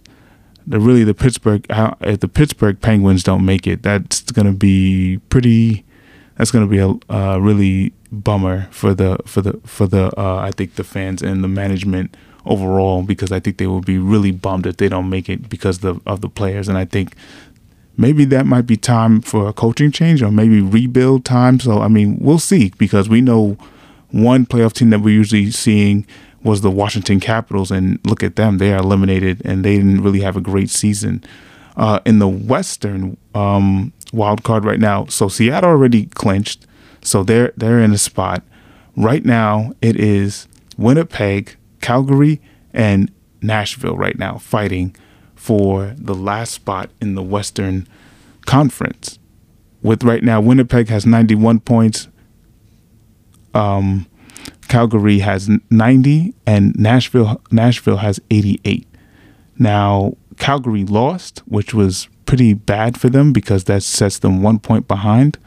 the 0.70 0.80
really 0.80 1.04
the 1.04 1.16
Pittsburgh 1.16 1.66
if 2.02 2.20
the 2.20 2.28
Pittsburgh 2.28 2.80
Penguins 2.80 3.24
don't 3.24 3.44
make 3.44 3.66
it, 3.66 3.82
that's 3.84 4.22
to 4.46 4.54
be 4.54 5.20
pretty. 5.30 5.84
That's 6.38 6.52
to 6.66 6.70
be 6.70 6.78
a 6.78 7.14
uh, 7.14 7.38
really 7.38 7.92
bummer 8.12 8.68
for 8.72 8.94
the 8.94 9.18
for 9.26 9.42
the 9.42 9.60
for 9.66 9.88
the 9.88 10.18
uh, 10.18 10.38
I 10.38 10.52
think 10.52 10.76
the 10.76 10.84
fans 10.84 11.22
and 11.22 11.44
the 11.44 11.48
management 11.48 12.16
overall 12.46 13.02
because 13.02 13.32
I 13.32 13.40
think 13.40 13.58
they 13.58 13.68
will 13.68 13.82
be 13.82 13.98
really 13.98 14.32
bummed 14.32 14.66
if 14.68 14.78
they 14.78 14.88
don't 14.88 15.10
make 15.10 15.28
it 15.28 15.50
because 15.50 15.80
the, 15.80 16.00
of 16.06 16.22
the 16.22 16.30
players 16.30 16.68
and 16.70 16.78
I 16.78 16.86
think 16.86 17.16
maybe 17.98 18.24
that 18.26 18.46
might 18.46 18.66
be 18.66 18.78
time 18.78 19.22
for 19.22 19.50
a 19.50 19.54
coaching 19.54 19.92
change 19.92 20.24
or 20.24 20.32
maybe 20.32 20.62
rebuild 20.62 21.26
time. 21.26 21.60
So 21.60 21.82
I 21.82 21.90
mean 21.90 22.18
we'll 22.22 22.40
see 22.40 22.72
because 22.78 23.10
we 23.10 23.22
know 23.22 23.58
one 24.12 24.46
playoff 24.46 24.74
team 24.74 24.92
that 24.92 25.00
we're 25.00 25.14
usually 25.14 25.52
seeing 25.52 26.08
was 26.44 26.62
the 26.62 26.72
Washington 26.72 27.20
Capitals, 27.20 27.72
and 27.72 28.00
look 28.06 28.24
at 28.24 28.36
them; 28.36 28.58
they 28.58 28.74
are 28.74 28.80
eliminated, 28.80 29.42
and 29.46 29.64
they 29.64 29.78
didn't 29.78 30.02
really 30.02 30.22
have 30.22 30.38
a 30.38 30.42
great 30.42 30.70
season. 30.70 31.24
Uh, 31.78 32.00
in 32.06 32.20
the 32.20 32.28
Western 32.28 33.16
um, 33.34 33.94
wild 34.12 34.44
card 34.44 34.66
right 34.66 34.80
now, 34.80 35.06
so 35.06 35.28
Seattle 35.28 35.70
already 35.70 36.08
clinched, 36.08 36.66
so 37.02 37.24
they're 37.24 37.54
they're 37.56 37.80
in 37.80 37.92
a 37.94 37.98
spot. 37.98 38.44
Right 38.96 39.24
now, 39.24 39.74
it 39.82 39.96
is 39.96 40.48
Winnipeg, 40.78 41.56
Calgary, 41.82 42.42
and 42.74 43.12
Nashville 43.42 43.96
right 43.96 44.18
now 44.18 44.38
fighting 44.38 44.96
for 45.36 45.96
the 45.98 46.14
last 46.16 46.52
spot 46.52 46.90
in 47.02 47.16
the 47.16 47.24
Western 47.24 47.88
Conference. 48.46 49.20
With 49.82 50.04
right 50.04 50.24
now, 50.24 50.42
Winnipeg 50.42 50.90
has 50.90 51.06
91 51.06 51.62
points. 51.62 52.10
Um, 53.54 54.06
Calgary 54.70 55.20
has 55.20 55.50
90 55.70 56.34
and 56.46 56.76
Nashville 56.80 57.42
Nashville 57.52 57.98
has 57.98 58.22
88. 58.32 58.88
Now, 59.58 60.16
Calgary 60.38 60.86
lost, 60.86 61.40
which 61.40 61.74
was 61.74 62.08
pretty 62.26 62.54
bad 62.54 62.98
for 62.98 63.10
them 63.10 63.34
because 63.34 63.66
that 63.66 63.84
sets 63.84 64.20
them 64.20 64.42
one 64.42 64.60
point 64.60 64.88
behind. 64.88 65.38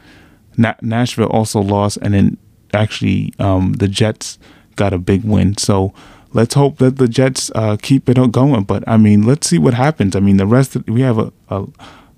Na- 0.57 0.75
Nashville 0.81 1.29
also 1.29 1.61
lost, 1.61 1.97
and 2.01 2.13
then 2.13 2.37
actually 2.73 3.33
um, 3.39 3.73
the 3.73 3.87
Jets 3.87 4.37
got 4.75 4.93
a 4.93 4.99
big 4.99 5.23
win. 5.23 5.57
So 5.57 5.93
let's 6.33 6.53
hope 6.53 6.77
that 6.77 6.97
the 6.97 7.07
Jets 7.07 7.49
uh, 7.55 7.77
keep 7.81 8.09
it 8.09 8.31
going. 8.31 8.63
But 8.65 8.83
I 8.87 8.97
mean, 8.97 9.23
let's 9.23 9.47
see 9.47 9.57
what 9.57 9.73
happens. 9.73 10.15
I 10.15 10.19
mean, 10.19 10.37
the 10.37 10.45
rest 10.45 10.75
of, 10.75 10.87
we 10.87 11.01
have 11.01 11.17
a, 11.17 11.31
a 11.49 11.65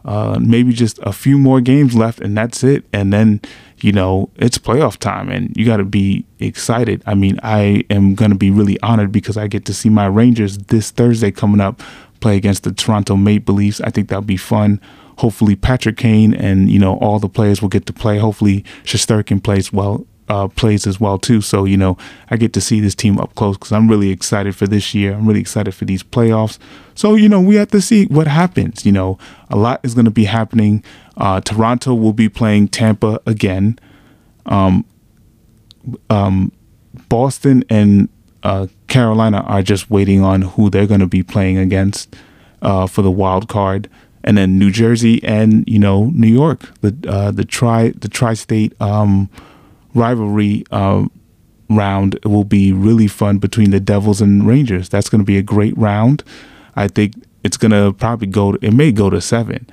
uh, 0.06 0.40
maybe 0.40 0.74
just 0.74 1.00
a 1.00 1.14
few 1.14 1.38
more 1.38 1.62
games 1.62 1.96
left, 1.96 2.20
and 2.20 2.38
that's 2.38 2.64
it. 2.64 2.86
And 2.92 3.14
then 3.14 3.42
you 3.82 3.92
know, 3.92 4.30
it's 4.38 4.58
playoff 4.58 4.98
time 4.98 5.30
and 5.30 5.56
you 5.56 5.66
got 5.66 5.78
to 5.78 5.84
be 5.84 6.26
excited. 6.40 7.04
I 7.06 7.14
mean, 7.14 7.40
I 7.44 7.84
am 7.90 8.16
going 8.16 8.32
to 8.32 8.38
be 8.38 8.52
really 8.52 8.80
honored 8.82 9.12
because 9.12 9.38
I 9.38 9.48
get 9.48 9.66
to 9.66 9.74
see 9.74 9.90
my 9.90 10.06
Rangers 10.06 10.58
this 10.58 10.92
Thursday 10.92 11.32
coming 11.32 11.62
up 11.62 11.82
play 12.22 12.38
against 12.38 12.64
the 12.64 12.72
Toronto 12.72 13.16
Maple 13.16 13.56
Leafs. 13.56 13.82
I 13.82 13.90
think 13.90 14.10
that'll 14.10 14.24
be 14.24 14.38
fun. 14.38 14.80
Hopefully, 15.18 15.56
Patrick 15.56 15.98
Kane 15.98 16.34
and, 16.34 16.70
you 16.70 16.80
know, 16.80 16.98
all 16.98 17.20
the 17.20 17.30
players 17.30 17.62
will 17.62 17.70
get 17.70 17.86
to 17.86 17.94
play. 17.94 18.18
Hopefully, 18.18 18.64
Shesterkin 18.84 19.44
plays 19.44 19.72
well 19.72 20.06
uh, 20.30 20.48
plays 20.48 20.88
as 20.88 21.00
well 21.00 21.18
too. 21.18 21.42
So 21.42 21.66
you 21.66 21.78
know, 21.78 21.98
I 22.30 22.38
get 22.38 22.54
to 22.54 22.62
see 22.62 22.80
this 22.80 22.96
team 22.96 23.20
up 23.20 23.36
close 23.36 23.58
because 23.58 23.72
I'm 23.72 23.90
really 23.90 24.10
excited 24.10 24.56
for 24.56 24.68
this 24.68 24.94
year. 24.94 25.14
I'm 25.14 25.28
really 25.28 25.42
excited 25.42 25.74
for 25.74 25.86
these 25.86 26.04
playoffs. 26.04 26.58
So 26.96 27.16
you 27.16 27.30
know, 27.30 27.42
we 27.42 27.56
have 27.56 27.72
to 27.72 27.82
see 27.82 28.06
what 28.06 28.28
happens. 28.28 28.86
You 28.86 28.92
know, 28.92 29.18
a 29.50 29.56
lot 29.56 29.82
is 29.84 29.94
going 29.94 30.06
to 30.06 30.12
be 30.12 30.26
happening. 30.26 30.84
Uh, 31.18 31.42
Toronto 31.42 31.94
will 31.94 32.14
be 32.14 32.30
playing 32.30 32.70
Tampa 32.70 33.20
again. 33.26 33.80
Um, 34.46 34.86
um, 36.10 36.52
Boston 37.10 37.64
and 37.70 38.10
uh, 38.44 38.68
Carolina 38.88 39.42
are 39.42 39.62
just 39.62 39.90
waiting 39.90 40.24
on 40.24 40.42
who 40.44 40.70
they're 40.70 40.88
going 40.88 41.00
to 41.00 41.08
be 41.08 41.24
playing 41.24 41.58
against 41.58 42.16
uh, 42.62 42.88
for 42.88 43.02
the 43.02 43.12
wild 43.12 43.48
card 43.48 43.90
and 44.26 44.38
then 44.38 44.58
New 44.58 44.72
Jersey 44.72 45.24
and 45.24 45.64
you 45.68 45.80
know 45.80 46.06
New 46.08 46.28
York, 46.28 46.72
the 46.82 46.96
uh, 47.08 47.32
the 47.32 47.46
tri 47.46 47.90
the 47.90 48.10
tri-state 48.10 48.74
um, 48.82 49.30
rivalry 49.96 50.64
uh, 50.72 51.06
round 51.70 52.20
will 52.24 52.44
be 52.44 52.72
really 52.72 53.08
fun 53.08 53.40
between 53.40 53.72
the 53.72 53.80
Devils 53.80 54.22
and 54.22 54.46
Rangers. 54.46 54.90
That's 54.90 55.10
going 55.10 55.22
to 55.22 55.26
be 55.26 55.38
a 55.38 55.42
great 55.42 55.76
round. 55.78 56.24
I 56.76 56.88
think 56.88 57.16
it's 57.44 57.58
going 57.58 57.72
to 57.72 57.94
probably 57.94 58.28
go. 58.28 58.54
To, 58.54 58.66
it 58.66 58.74
may 58.74 58.92
go 58.92 59.10
to 59.10 59.22
seven. 59.22 59.68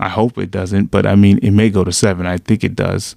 I 0.00 0.08
hope 0.08 0.38
it 0.38 0.50
doesn't, 0.50 0.86
but 0.86 1.06
I 1.06 1.14
mean, 1.14 1.38
it 1.38 1.50
may 1.50 1.70
go 1.70 1.84
to 1.84 1.92
seven. 1.92 2.26
I 2.26 2.38
think 2.38 2.64
it 2.64 2.74
does. 2.74 3.16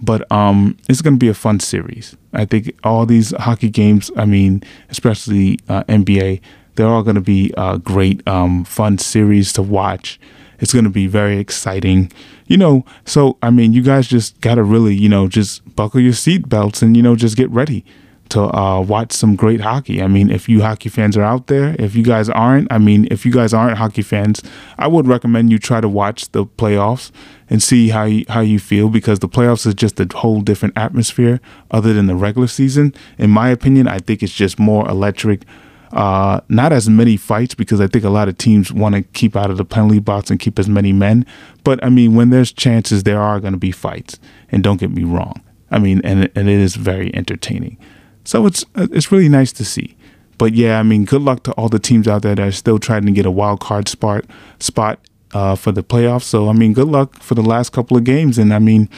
But 0.00 0.30
um, 0.30 0.76
it's 0.88 1.02
going 1.02 1.14
to 1.14 1.18
be 1.18 1.28
a 1.28 1.34
fun 1.34 1.58
series. 1.58 2.16
I 2.32 2.44
think 2.44 2.78
all 2.84 3.04
these 3.04 3.32
hockey 3.36 3.68
games. 3.68 4.10
I 4.16 4.26
mean, 4.26 4.62
especially 4.90 5.58
uh, 5.68 5.82
NBA, 5.84 6.40
they're 6.76 6.86
all 6.86 7.02
going 7.02 7.16
to 7.16 7.20
be 7.20 7.52
uh, 7.56 7.78
great, 7.78 8.26
um, 8.28 8.64
fun 8.64 8.98
series 8.98 9.52
to 9.54 9.62
watch. 9.62 10.20
It's 10.58 10.72
going 10.72 10.84
to 10.84 10.90
be 10.90 11.06
very 11.06 11.38
exciting 11.38 12.10
you 12.48 12.56
know, 12.56 12.84
so 13.04 13.36
I 13.42 13.50
mean, 13.50 13.72
you 13.72 13.82
guys 13.82 14.08
just 14.08 14.40
gotta 14.40 14.62
really, 14.62 14.94
you 14.94 15.08
know, 15.08 15.28
just 15.28 15.76
buckle 15.76 16.00
your 16.00 16.14
seatbelts 16.14 16.82
and 16.82 16.96
you 16.96 17.02
know, 17.02 17.14
just 17.14 17.36
get 17.36 17.50
ready 17.50 17.84
to 18.30 18.42
uh, 18.54 18.80
watch 18.80 19.12
some 19.12 19.36
great 19.36 19.60
hockey. 19.60 20.02
I 20.02 20.06
mean, 20.06 20.30
if 20.30 20.48
you 20.48 20.62
hockey 20.62 20.88
fans 20.88 21.16
are 21.16 21.22
out 21.22 21.46
there, 21.46 21.76
if 21.78 21.94
you 21.94 22.02
guys 22.02 22.28
aren't, 22.28 22.70
I 22.70 22.78
mean, 22.78 23.06
if 23.10 23.24
you 23.24 23.32
guys 23.32 23.54
aren't 23.54 23.78
hockey 23.78 24.02
fans, 24.02 24.42
I 24.78 24.86
would 24.86 25.06
recommend 25.06 25.50
you 25.50 25.58
try 25.58 25.80
to 25.80 25.88
watch 25.88 26.30
the 26.32 26.44
playoffs 26.44 27.10
and 27.48 27.62
see 27.62 27.88
how 27.88 28.04
you, 28.04 28.24
how 28.28 28.40
you 28.40 28.58
feel 28.58 28.90
because 28.90 29.20
the 29.20 29.28
playoffs 29.28 29.66
is 29.66 29.74
just 29.74 29.98
a 30.00 30.06
whole 30.18 30.42
different 30.42 30.76
atmosphere 30.76 31.40
other 31.70 31.94
than 31.94 32.06
the 32.06 32.14
regular 32.14 32.48
season. 32.48 32.94
In 33.16 33.30
my 33.30 33.48
opinion, 33.48 33.88
I 33.88 33.98
think 33.98 34.22
it's 34.22 34.34
just 34.34 34.58
more 34.58 34.88
electric 34.88 35.44
uh, 35.92 36.40
not 36.48 36.72
as 36.72 36.88
many 36.88 37.16
fights 37.16 37.54
because 37.54 37.80
I 37.80 37.86
think 37.86 38.04
a 38.04 38.10
lot 38.10 38.28
of 38.28 38.36
teams 38.36 38.72
want 38.72 38.94
to 38.94 39.02
keep 39.02 39.36
out 39.36 39.50
of 39.50 39.56
the 39.56 39.64
penalty 39.64 40.00
box 40.00 40.30
and 40.30 40.38
keep 40.38 40.58
as 40.58 40.68
many 40.68 40.92
men. 40.92 41.24
But 41.64 41.82
I 41.84 41.88
mean, 41.88 42.14
when 42.14 42.30
there's 42.30 42.52
chances, 42.52 43.04
there 43.04 43.20
are 43.20 43.40
going 43.40 43.54
to 43.54 43.58
be 43.58 43.72
fights. 43.72 44.18
And 44.50 44.62
don't 44.62 44.78
get 44.78 44.90
me 44.90 45.04
wrong. 45.04 45.42
I 45.70 45.78
mean, 45.78 46.00
and 46.04 46.30
and 46.34 46.48
it 46.48 46.60
is 46.60 46.76
very 46.76 47.14
entertaining. 47.14 47.78
So 48.24 48.46
it's 48.46 48.64
it's 48.74 49.12
really 49.12 49.28
nice 49.28 49.52
to 49.52 49.64
see. 49.64 49.96
But 50.36 50.54
yeah, 50.54 50.78
I 50.78 50.82
mean, 50.82 51.04
good 51.04 51.22
luck 51.22 51.42
to 51.44 51.52
all 51.52 51.68
the 51.68 51.78
teams 51.78 52.06
out 52.06 52.22
there 52.22 52.34
that 52.34 52.46
are 52.46 52.52
still 52.52 52.78
trying 52.78 53.06
to 53.06 53.12
get 53.12 53.26
a 53.26 53.30
wild 53.30 53.60
card 53.60 53.88
spot 53.88 54.24
spot 54.60 55.00
uh, 55.32 55.56
for 55.56 55.72
the 55.72 55.82
playoffs. 55.82 56.24
So 56.24 56.48
I 56.48 56.52
mean, 56.52 56.72
good 56.72 56.88
luck 56.88 57.20
for 57.22 57.34
the 57.34 57.42
last 57.42 57.72
couple 57.72 57.96
of 57.96 58.04
games, 58.04 58.38
and 58.38 58.52
I 58.52 58.58
mean, 58.58 58.88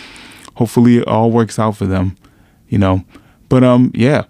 hopefully 0.55 0.99
it 0.99 1.09
all 1.09 1.31
works 1.31 1.59
out 1.59 1.77
for 1.77 1.87
them. 1.87 2.17
You 2.69 2.79
know, 2.79 3.05
but 3.49 3.65
um, 3.65 3.91
yeah 3.95 4.25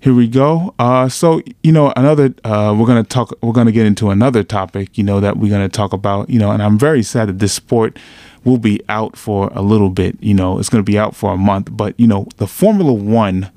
here 0.00 0.14
we 0.14 0.28
go. 0.28 0.74
Uh, 0.78 1.08
so 1.08 1.42
you 1.62 1.72
know, 1.72 1.92
another 1.96 2.34
uh, 2.44 2.74
we're 2.78 2.86
gonna 2.86 3.02
talk. 3.02 3.32
We're 3.42 3.52
gonna 3.52 3.72
get 3.72 3.86
into 3.86 4.10
another 4.10 4.42
topic. 4.44 4.96
You 4.96 5.04
know 5.04 5.20
that 5.20 5.36
we're 5.36 5.50
gonna 5.50 5.68
talk 5.68 5.92
about. 5.92 6.30
You 6.30 6.38
know, 6.38 6.50
and 6.50 6.62
I'm 6.62 6.78
very 6.78 7.02
sad 7.02 7.28
that 7.28 7.38
this 7.38 7.52
sport 7.52 7.98
will 8.44 8.58
be 8.58 8.80
out 8.88 9.16
for 9.16 9.50
a 9.54 9.62
little 9.62 9.90
bit. 9.90 10.16
You 10.20 10.34
know, 10.34 10.58
it's 10.58 10.68
gonna 10.68 10.84
be 10.84 10.98
out 10.98 11.16
for 11.16 11.32
a 11.32 11.36
month. 11.36 11.70
But 11.72 11.98
you 11.98 12.06
know, 12.06 12.28
the 12.36 12.46
Formula 12.46 12.92
One 12.92 13.50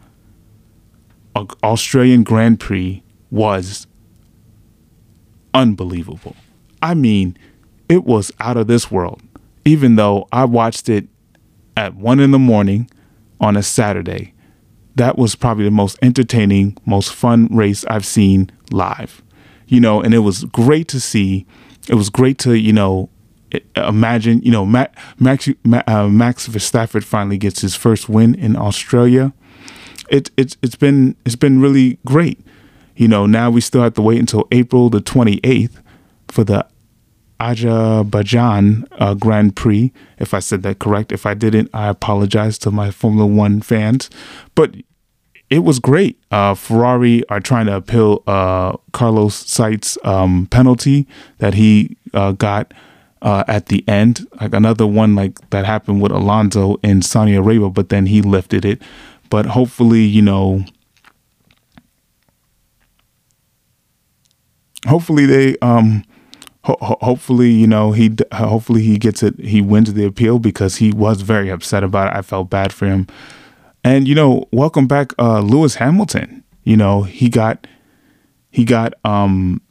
Australian 1.63 2.23
Grand 2.23 2.59
Prix 2.59 3.03
was 3.29 3.87
unbelievable. 5.53 6.35
I 6.81 6.95
mean, 6.95 7.37
it 7.87 8.03
was 8.03 8.31
out 8.39 8.57
of 8.57 8.67
this 8.67 8.89
world. 8.89 9.21
Even 9.63 9.95
though 9.95 10.27
I 10.31 10.45
watched 10.45 10.89
it 10.89 11.07
at 11.77 11.95
one 11.95 12.19
in 12.19 12.31
the 12.31 12.39
morning 12.39 12.89
on 13.39 13.55
a 13.55 13.61
Saturday 13.61 14.33
that 15.01 15.17
was 15.17 15.33
probably 15.33 15.65
the 15.65 15.71
most 15.71 15.97
entertaining, 16.03 16.77
most 16.85 17.11
fun 17.11 17.47
race 17.49 17.83
I've 17.85 18.05
seen 18.05 18.51
live. 18.69 19.23
You 19.65 19.79
know, 19.79 19.99
and 19.99 20.13
it 20.13 20.19
was 20.19 20.43
great 20.43 20.87
to 20.89 20.99
see. 20.99 21.47
It 21.89 21.95
was 21.95 22.11
great 22.11 22.37
to, 22.39 22.53
you 22.53 22.71
know, 22.71 23.09
imagine, 23.75 24.43
you 24.43 24.51
know, 24.51 24.63
Max, 24.63 25.49
uh, 25.49 26.07
Max 26.07 26.47
Verstappen 26.47 27.03
finally 27.03 27.39
gets 27.39 27.61
his 27.61 27.75
first 27.75 28.09
win 28.09 28.35
in 28.35 28.55
Australia. 28.55 29.33
It, 30.07 30.29
it, 30.37 30.55
it's 30.61 30.75
been 30.75 31.15
it's 31.25 31.35
been 31.35 31.59
really 31.59 31.97
great. 32.05 32.39
You 32.95 33.07
know, 33.07 33.25
now 33.25 33.49
we 33.49 33.61
still 33.61 33.81
have 33.81 33.95
to 33.95 34.03
wait 34.03 34.19
until 34.19 34.47
April 34.51 34.89
the 34.91 34.99
28th 34.99 35.81
for 36.27 36.43
the 36.43 36.67
Azerbaijan 37.39 38.85
uh, 38.91 39.15
Grand 39.15 39.55
Prix, 39.55 39.91
if 40.19 40.35
I 40.35 40.39
said 40.39 40.61
that 40.61 40.77
correct. 40.77 41.11
If 41.11 41.25
I 41.25 41.33
didn't, 41.33 41.71
I 41.73 41.87
apologize 41.87 42.59
to 42.59 42.69
my 42.69 42.91
Formula 42.91 43.25
One 43.25 43.61
fans. 43.61 44.11
But 44.53 44.75
it 45.51 45.59
was 45.59 45.79
great. 45.79 46.17
Uh, 46.31 46.55
Ferrari 46.55 47.27
are 47.27 47.41
trying 47.41 47.65
to 47.65 47.75
appeal 47.75 48.23
uh, 48.25 48.77
Carlos 48.93 49.35
Sainz's 49.35 49.97
um, 50.05 50.47
penalty 50.49 51.05
that 51.39 51.53
he 51.55 51.97
uh, 52.13 52.31
got 52.31 52.73
uh, 53.21 53.43
at 53.47 53.65
the 53.67 53.83
end, 53.87 54.25
like 54.39 54.53
another 54.53 54.87
one 54.87 55.13
like 55.13 55.37
that 55.51 55.65
happened 55.65 56.01
with 56.01 56.11
Alonso 56.13 56.77
in 56.83 57.01
Saudi 57.01 57.35
Arabia, 57.35 57.69
but 57.69 57.89
then 57.89 58.05
he 58.07 58.21
lifted 58.21 58.63
it. 58.63 58.81
But 59.29 59.45
hopefully, 59.47 60.01
you 60.01 60.21
know, 60.21 60.63
hopefully 64.87 65.25
they 65.25 65.57
um 65.61 66.03
ho- 66.63 66.97
hopefully 67.01 67.51
you 67.51 67.67
know 67.67 67.91
he 67.91 68.15
hopefully 68.33 68.81
he 68.81 68.97
gets 68.97 69.21
it 69.21 69.39
he 69.39 69.61
wins 69.61 69.93
the 69.93 70.05
appeal 70.05 70.39
because 70.39 70.77
he 70.77 70.91
was 70.91 71.21
very 71.21 71.49
upset 71.49 71.83
about 71.83 72.07
it 72.07 72.17
i 72.17 72.21
felt 72.21 72.49
bad 72.49 72.73
for 72.73 72.87
him 72.87 73.05
and 73.83 74.07
you 74.07 74.15
know 74.15 74.47
welcome 74.51 74.87
back 74.87 75.11
uh 75.19 75.39
lewis 75.39 75.75
hamilton 75.75 76.43
you 76.63 76.77
know 76.77 77.03
he 77.03 77.29
got 77.29 77.67
he 78.49 78.63
got 78.63 78.93
um 79.03 79.61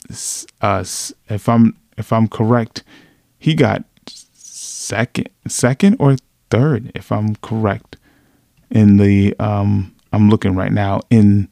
uh 0.61 0.85
if 1.29 1.49
i'm 1.49 1.77
if 1.97 2.13
i'm 2.13 2.29
correct 2.29 2.83
he 3.39 3.55
got 3.55 3.85
second 4.07 5.29
second 5.47 5.97
or 5.99 6.17
third 6.51 6.91
if 6.95 7.13
i'm 7.13 7.37
correct 7.37 7.97
in 8.71 8.97
the 8.97 9.35
um 9.39 9.95
i'm 10.13 10.29
looking 10.29 10.55
right 10.55 10.73
now 10.73 11.01
in 11.11 11.49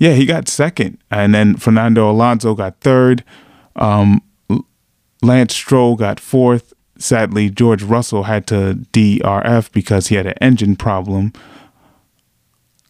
yeah, 0.00 0.14
he 0.14 0.24
got 0.24 0.48
second, 0.48 0.96
and 1.10 1.34
then 1.34 1.56
Fernando 1.56 2.10
Alonso 2.10 2.54
got 2.54 2.80
third. 2.80 3.22
Um, 3.76 4.22
Lance 5.20 5.54
Stroll 5.54 5.94
got 5.94 6.18
fourth. 6.18 6.72
Sadly, 6.96 7.50
George 7.50 7.82
Russell 7.82 8.22
had 8.22 8.46
to 8.46 8.78
DRF 8.94 9.70
because 9.72 10.06
he 10.06 10.14
had 10.14 10.26
an 10.26 10.38
engine 10.40 10.74
problem. 10.74 11.34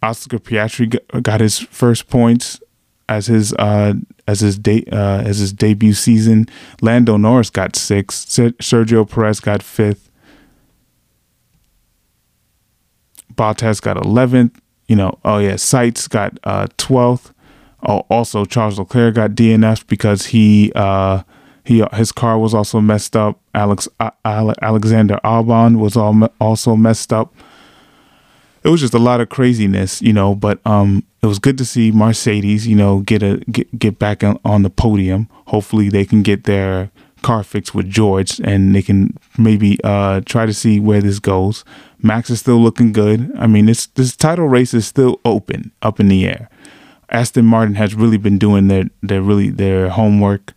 Oscar 0.02 0.38
Piastri 0.38 0.98
got 1.22 1.40
his 1.40 1.58
first 1.58 2.08
points 2.08 2.60
as 3.08 3.26
his 3.26 3.52
uh, 3.54 3.94
as 4.26 4.40
his 4.40 4.58
de- 4.58 4.86
uh, 4.90 5.22
as 5.22 5.38
his 5.38 5.52
debut 5.52 5.92
season. 5.92 6.46
Lando 6.80 7.16
Norris 7.16 7.50
got 7.50 7.76
sixth. 7.76 8.28
Sergio 8.28 9.08
Perez 9.08 9.40
got 9.40 9.62
fifth. 9.62 10.10
Bottas 13.34 13.80
got 13.80 13.96
eleventh 14.04 14.60
you 14.90 14.96
know, 14.96 15.16
oh 15.24 15.38
yeah, 15.38 15.54
Sainz 15.54 16.08
got 16.08 16.36
uh, 16.42 16.66
12th. 16.76 17.32
Oh, 17.86 18.00
also 18.10 18.44
Charles 18.44 18.76
Leclerc 18.76 19.14
got 19.14 19.30
DNF 19.30 19.86
because 19.86 20.26
he 20.26 20.72
uh, 20.74 21.22
he 21.62 21.84
his 21.92 22.10
car 22.10 22.40
was 22.40 22.52
also 22.54 22.80
messed 22.80 23.14
up. 23.14 23.40
Alex 23.54 23.88
uh, 24.00 24.10
Alexander 24.24 25.20
Albon 25.22 25.78
was 25.78 25.96
all 25.96 26.24
also 26.40 26.74
messed 26.74 27.12
up. 27.12 27.32
It 28.62 28.68
was 28.68 28.80
just 28.80 28.94
a 28.94 28.98
lot 28.98 29.20
of 29.20 29.28
craziness, 29.28 30.02
you 30.02 30.12
know. 30.12 30.34
But 30.34 30.60
um, 30.66 31.04
it 31.22 31.26
was 31.26 31.38
good 31.38 31.58
to 31.58 31.64
see 31.64 31.90
Mercedes, 31.90 32.66
you 32.66 32.76
know, 32.76 33.00
get 33.00 33.22
a 33.22 33.38
get 33.50 33.78
get 33.78 33.98
back 33.98 34.22
on, 34.22 34.38
on 34.44 34.62
the 34.62 34.70
podium. 34.70 35.28
Hopefully, 35.46 35.88
they 35.88 36.04
can 36.04 36.22
get 36.22 36.44
their 36.44 36.90
car 37.22 37.42
fixed 37.42 37.74
with 37.74 37.88
George, 37.88 38.40
and 38.40 38.74
they 38.74 38.82
can 38.82 39.16
maybe 39.38 39.78
uh, 39.84 40.20
try 40.24 40.46
to 40.46 40.54
see 40.54 40.80
where 40.80 41.00
this 41.00 41.18
goes. 41.18 41.64
Max 42.02 42.30
is 42.30 42.40
still 42.40 42.60
looking 42.60 42.92
good. 42.92 43.32
I 43.38 43.46
mean, 43.46 43.66
this 43.66 43.86
this 43.86 44.16
title 44.16 44.48
race 44.48 44.74
is 44.74 44.86
still 44.86 45.20
open, 45.24 45.72
up 45.82 46.00
in 46.00 46.08
the 46.08 46.26
air. 46.26 46.48
Aston 47.10 47.44
Martin 47.44 47.74
has 47.74 47.94
really 47.94 48.18
been 48.18 48.38
doing 48.38 48.68
their 48.68 48.84
their 49.02 49.22
really 49.22 49.50
their 49.50 49.90
homework. 49.90 50.52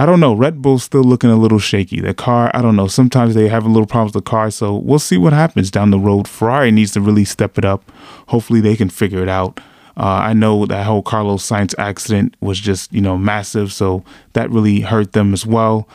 I 0.00 0.06
don't 0.06 0.18
know. 0.18 0.32
Red 0.32 0.62
Bull's 0.62 0.82
still 0.82 1.04
looking 1.04 1.28
a 1.28 1.36
little 1.36 1.58
shaky. 1.58 2.00
The 2.00 2.14
car, 2.14 2.50
I 2.54 2.62
don't 2.62 2.74
know. 2.74 2.86
Sometimes 2.86 3.34
they 3.34 3.48
have 3.48 3.66
a 3.66 3.68
little 3.68 3.86
problems 3.86 4.14
with 4.14 4.24
the 4.24 4.30
car, 4.30 4.50
so 4.50 4.74
we'll 4.74 4.98
see 4.98 5.18
what 5.18 5.34
happens 5.34 5.70
down 5.70 5.90
the 5.90 5.98
road. 5.98 6.26
Ferrari 6.26 6.70
needs 6.70 6.92
to 6.92 7.02
really 7.02 7.26
step 7.26 7.58
it 7.58 7.66
up. 7.66 7.92
Hopefully, 8.28 8.62
they 8.62 8.76
can 8.76 8.88
figure 8.88 9.22
it 9.22 9.28
out. 9.28 9.60
Uh, 9.98 10.22
I 10.24 10.32
know 10.32 10.64
that 10.64 10.86
whole 10.86 11.02
Carlos 11.02 11.46
Sainz 11.46 11.74
accident 11.78 12.34
was 12.40 12.58
just 12.58 12.90
you 12.94 13.02
know 13.02 13.18
massive, 13.18 13.74
so 13.74 14.02
that 14.32 14.48
really 14.48 14.80
hurt 14.80 15.12
them 15.12 15.34
as 15.34 15.44
well 15.44 15.86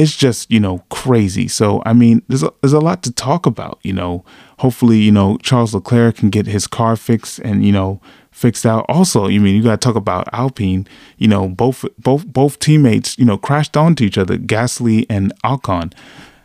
it's 0.00 0.16
just 0.16 0.50
you 0.50 0.58
know 0.58 0.78
crazy. 0.88 1.46
So 1.46 1.82
I 1.84 1.92
mean, 1.92 2.22
there's 2.28 2.42
a, 2.42 2.50
there's 2.62 2.72
a 2.72 2.80
lot 2.80 3.02
to 3.02 3.12
talk 3.12 3.44
about. 3.44 3.78
You 3.82 3.92
know, 3.92 4.24
hopefully 4.58 4.98
you 4.98 5.12
know 5.12 5.36
Charles 5.38 5.74
Leclerc 5.74 6.16
can 6.16 6.30
get 6.30 6.46
his 6.46 6.66
car 6.66 6.96
fixed 6.96 7.38
and 7.40 7.66
you 7.66 7.72
know 7.72 8.00
fixed 8.30 8.64
out. 8.66 8.84
Also, 8.88 9.26
you 9.28 9.40
mean 9.40 9.56
you 9.56 9.62
got 9.62 9.80
to 9.80 9.86
talk 9.88 9.96
about 9.96 10.28
Alpine. 10.32 10.86
You 11.18 11.28
know, 11.28 11.48
both 11.48 11.84
both 11.98 12.26
both 12.26 12.58
teammates 12.58 13.18
you 13.18 13.24
know 13.24 13.38
crashed 13.38 13.76
onto 13.76 14.04
each 14.04 14.18
other, 14.18 14.38
Gasly 14.38 15.06
and 15.08 15.32
Ocon. 15.44 15.92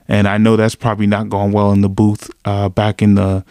and 0.07 0.27
I 0.27 0.37
know 0.37 0.55
that's 0.55 0.75
probably 0.75 1.07
not 1.07 1.29
going 1.29 1.51
well 1.51 1.71
in 1.71 1.81
the 1.81 1.89
booth 1.89 2.29
uh, 2.45 2.69
back 2.69 3.01
in 3.01 3.15
the. 3.15 3.43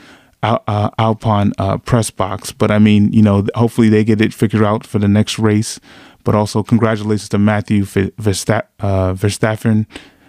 Uh, 0.43 0.91
Alpine 0.99 1.55
uh, 1.59 1.79
press 1.79 2.11
box, 2.11 2.53
but 2.53 2.71
I 2.71 2.79
mean, 2.79 3.11
you 3.15 3.23
know, 3.23 3.47
hopefully 3.55 3.89
they 3.89 4.05
get 4.05 4.21
it 4.21 4.35
figured 4.35 4.63
out 4.63 4.87
for 4.87 4.99
the 4.99 5.09
next 5.09 5.39
race. 5.39 5.81
But 6.23 6.35
also 6.35 6.63
congratulations 6.63 7.31
to 7.31 7.39
Matthew 7.39 7.85
Verstappen, 7.85 8.67
uh, 8.79 9.15
Verstappen, 9.15 9.87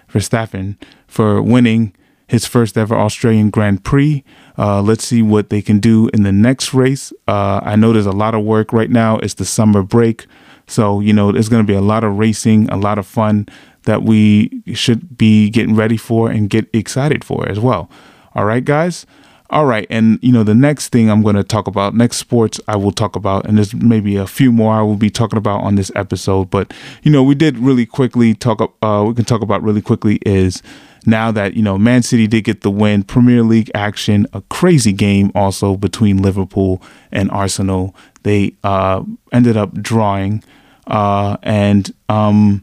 Verstappen 0.09 0.77
for 1.05 1.41
winning 1.41 1.93
his 2.27 2.45
first 2.45 2.77
ever 2.77 2.95
Australian 2.95 3.49
Grand 3.49 3.83
Prix. 3.83 4.23
Uh, 4.57 4.81
let's 4.81 5.05
see 5.05 5.21
what 5.21 5.49
they 5.49 5.61
can 5.61 5.79
do 5.79 6.09
in 6.13 6.23
the 6.23 6.31
next 6.31 6.73
race. 6.73 7.13
Uh, 7.27 7.59
I 7.63 7.75
know 7.75 7.93
there's 7.93 8.05
a 8.05 8.11
lot 8.11 8.35
of 8.35 8.43
work 8.43 8.73
right 8.73 8.89
now. 8.89 9.17
It's 9.19 9.35
the 9.35 9.45
summer 9.45 9.83
break. 9.83 10.25
So, 10.67 10.99
you 10.99 11.13
know, 11.13 11.31
there's 11.31 11.49
going 11.49 11.63
to 11.63 11.67
be 11.67 11.77
a 11.77 11.81
lot 11.81 12.03
of 12.03 12.17
racing, 12.17 12.69
a 12.69 12.77
lot 12.77 12.97
of 12.97 13.05
fun 13.05 13.47
that 13.83 14.03
we 14.03 14.63
should 14.73 15.17
be 15.17 15.49
getting 15.49 15.75
ready 15.75 15.97
for 15.97 16.29
and 16.29 16.49
get 16.49 16.67
excited 16.73 17.23
for 17.23 17.47
as 17.47 17.59
well. 17.59 17.89
All 18.33 18.45
right, 18.45 18.63
guys. 18.63 19.05
All 19.51 19.67
right, 19.67 19.85
and 19.91 20.17
you 20.23 20.31
know 20.31 20.43
the 20.43 20.55
next 20.55 20.89
thing 20.89 21.09
I'm 21.09 21.21
going 21.21 21.35
to 21.35 21.43
talk 21.43 21.67
about, 21.67 21.93
next 21.93 22.17
sports 22.17 22.59
I 22.67 22.75
will 22.77 22.91
talk 22.91 23.15
about, 23.15 23.45
and 23.45 23.57
there's 23.57 23.75
maybe 23.75 24.15
a 24.15 24.25
few 24.25 24.51
more 24.51 24.73
I 24.73 24.81
will 24.81 24.95
be 24.95 25.11
talking 25.11 25.37
about 25.37 25.61
on 25.61 25.75
this 25.75 25.91
episode. 25.93 26.49
But 26.49 26.73
you 27.03 27.11
know, 27.11 27.21
we 27.21 27.35
did 27.35 27.59
really 27.59 27.85
quickly 27.85 28.33
talk. 28.33 28.59
Uh, 28.81 29.05
we 29.07 29.13
can 29.13 29.23
talk 29.23 29.43
about 29.43 29.61
really 29.61 29.83
quickly 29.83 30.15
is 30.25 30.63
now 31.07 31.31
that 31.31 31.55
you 31.55 31.61
know 31.61 31.77
Man 31.77 32.03
City 32.03 32.27
did 32.27 32.43
get 32.43 32.61
the 32.61 32.71
win, 32.71 33.03
Premier 33.03 33.43
League 33.43 33.71
action, 33.73 34.27
a 34.33 34.41
crazy 34.49 34.93
game 34.93 35.31
also 35.35 35.75
between 35.75 36.21
Liverpool 36.21 36.81
and 37.11 37.29
Arsenal. 37.31 37.95
They 38.23 38.55
uh, 38.63 39.03
ended 39.31 39.57
up 39.57 39.73
drawing, 39.73 40.43
uh, 40.87 41.37
and 41.43 41.93
um, 42.09 42.61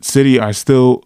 City 0.00 0.38
are 0.38 0.52
still 0.52 1.04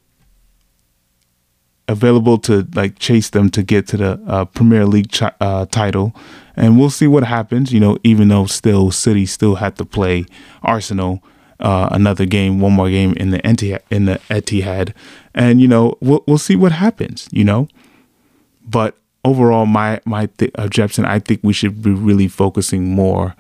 available 1.88 2.37
to 2.38 2.66
like 2.75 2.99
chase 2.99 3.31
them 3.31 3.49
to 3.51 3.62
get 3.62 3.87
to 3.88 3.97
the 3.97 4.21
uh, 4.27 4.44
Premier 4.44 4.87
League 4.87 5.11
ch- 5.11 5.23
uh, 5.40 5.66
title, 5.66 6.14
and 6.57 6.79
we'll 6.79 6.90
see 6.90 7.07
what 7.07 7.25
happens. 7.25 7.73
You 7.73 7.81
know, 7.81 7.99
even 8.05 8.29
though 8.29 8.47
still 8.47 8.90
City 8.90 9.27
still 9.27 9.57
had 9.57 9.77
to 9.77 9.85
play 9.85 10.25
Arsenal 10.62 11.23
uh, 11.61 11.88
another 11.92 12.27
game, 12.27 12.61
one 12.61 12.73
more 12.73 12.88
game 12.88 13.14
in 13.14 13.31
the 13.31 13.38
Etihad, 13.40 13.81
in 13.90 14.05
the 14.07 14.21
Etihad, 14.31 14.94
and 15.35 15.61
you 15.61 15.68
know 15.68 15.97
we'll 16.01 16.25
we'll 16.27 16.38
see 16.38 16.57
what 16.57 16.73
happens. 16.73 17.29
You 17.33 17.44
know, 17.44 17.68
but 18.66 18.97
overall, 19.25 19.66
my 19.66 20.01
my 20.05 20.27
th- 20.38 20.53
objection, 20.57 21.05
I 21.05 21.18
think 21.18 21.40
we 21.42 21.53
should 21.53 21.83
be 21.83 21.90
really 21.90 22.29
focusing 22.29 22.94
more 22.94 23.35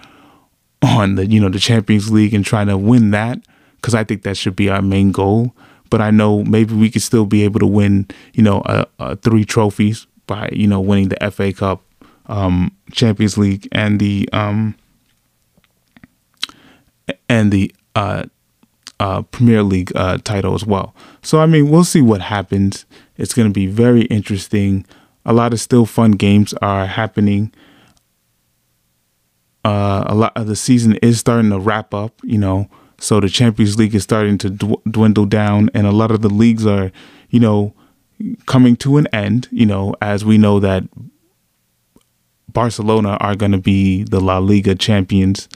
on 0.82 1.14
the 1.16 1.26
you 1.26 1.40
know 1.40 1.48
the 1.48 1.58
Champions 1.58 2.10
League 2.10 2.34
and 2.34 2.44
trying 2.44 2.68
to 2.68 2.76
win 2.78 3.10
that 3.12 3.40
because 3.76 3.94
I 3.94 4.04
think 4.04 4.22
that 4.22 4.36
should 4.36 4.56
be 4.56 4.68
our 4.68 4.82
main 4.82 5.12
goal 5.12 5.54
but 5.90 6.00
I 6.00 6.10
know 6.10 6.44
maybe 6.44 6.74
we 6.74 6.90
could 6.90 7.02
still 7.02 7.26
be 7.26 7.44
able 7.44 7.60
to 7.60 7.66
win, 7.66 8.06
you 8.34 8.42
know, 8.42 8.60
uh, 8.60 8.84
uh, 8.98 9.14
three 9.16 9.44
trophies 9.44 10.06
by 10.26 10.48
you 10.52 10.66
know 10.66 10.80
winning 10.80 11.08
the 11.08 11.30
FA 11.30 11.52
Cup, 11.52 11.82
um, 12.26 12.72
Champions 12.92 13.38
League, 13.38 13.68
and 13.72 14.00
the 14.00 14.28
um, 14.32 14.74
and 17.28 17.52
the 17.52 17.74
uh, 17.98 18.24
uh, 19.00 19.22
Premier 19.22 19.62
League 19.64 19.92
uh, 19.96 20.18
title 20.18 20.54
as 20.54 20.64
well. 20.64 20.94
So 21.22 21.40
I 21.40 21.46
mean, 21.46 21.68
we'll 21.68 21.84
see 21.84 22.00
what 22.00 22.20
happens. 22.20 22.86
It's 23.16 23.34
going 23.34 23.48
to 23.48 23.52
be 23.52 23.66
very 23.66 24.02
interesting. 24.02 24.86
A 25.26 25.32
lot 25.32 25.52
of 25.52 25.60
still 25.60 25.84
fun 25.84 26.12
games 26.12 26.54
are 26.62 26.86
happening. 26.86 27.52
Uh, 29.64 30.04
a 30.06 30.14
lot 30.14 30.32
of 30.36 30.46
the 30.46 30.56
season 30.56 30.94
is 31.02 31.18
starting 31.18 31.50
to 31.50 31.58
wrap 31.58 31.92
up. 31.92 32.12
You 32.22 32.38
know, 32.38 32.70
so 32.98 33.18
the 33.20 33.28
Champions 33.28 33.76
League 33.76 33.94
is 33.96 34.04
starting 34.04 34.38
to 34.38 34.50
dwindle 34.90 35.26
down, 35.26 35.70
and 35.74 35.86
a 35.86 35.92
lot 35.92 36.12
of 36.12 36.22
the 36.22 36.30
leagues 36.30 36.66
are, 36.66 36.92
you 37.30 37.40
know, 37.40 37.74
coming 38.46 38.76
to 38.76 38.96
an 38.96 39.08
end. 39.08 39.48
You 39.50 39.66
know, 39.66 39.94
as 40.00 40.24
we 40.24 40.38
know 40.38 40.60
that 40.60 40.84
Barcelona 42.48 43.16
are 43.20 43.34
going 43.34 43.52
to 43.52 43.58
be 43.58 44.04
the 44.04 44.20
La 44.20 44.38
Liga 44.38 44.76
champions. 44.76 45.48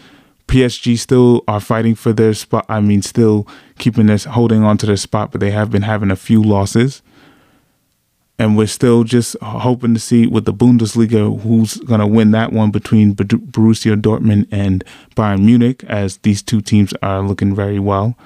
PSG 0.53 0.99
still 0.99 1.43
are 1.49 1.61
fighting 1.61 1.95
for 1.95 2.13
their 2.13 2.35
spot. 2.35 2.67
I 2.69 2.81
mean, 2.81 3.03
still 3.03 3.47
keeping 3.79 4.07
this, 4.07 4.25
holding 4.25 4.63
on 4.63 4.79
to 4.79 4.87
their 4.87 4.97
spot, 4.97 5.33
but 5.33 5.41
they 5.41 5.51
have 5.51 5.71
been 5.71 5.83
having 5.83 6.11
a 6.11 6.17
few 6.17 6.43
losses 6.43 7.03
and 8.39 8.57
we're 8.57 8.67
still 8.67 9.05
just 9.05 9.37
hoping 9.41 9.95
to 9.95 10.01
see 10.01 10.27
with 10.27 10.47
the 10.47 10.53
Bundesliga 10.53 11.41
who's 11.43 11.77
going 11.77 12.01
to 12.01 12.07
win 12.07 12.33
that 12.33 12.53
one 12.53 12.71
between 12.71 13.15
Borussia 13.15 14.01
Dortmund 14.01 14.49
and 14.51 14.85
Bayern 15.15 15.45
Munich, 15.45 15.85
as 15.85 16.17
these 16.19 16.43
two 16.43 16.61
teams 16.61 16.93
are 17.03 17.23
looking 17.23 17.55
very 17.55 17.79
well. 17.79 18.17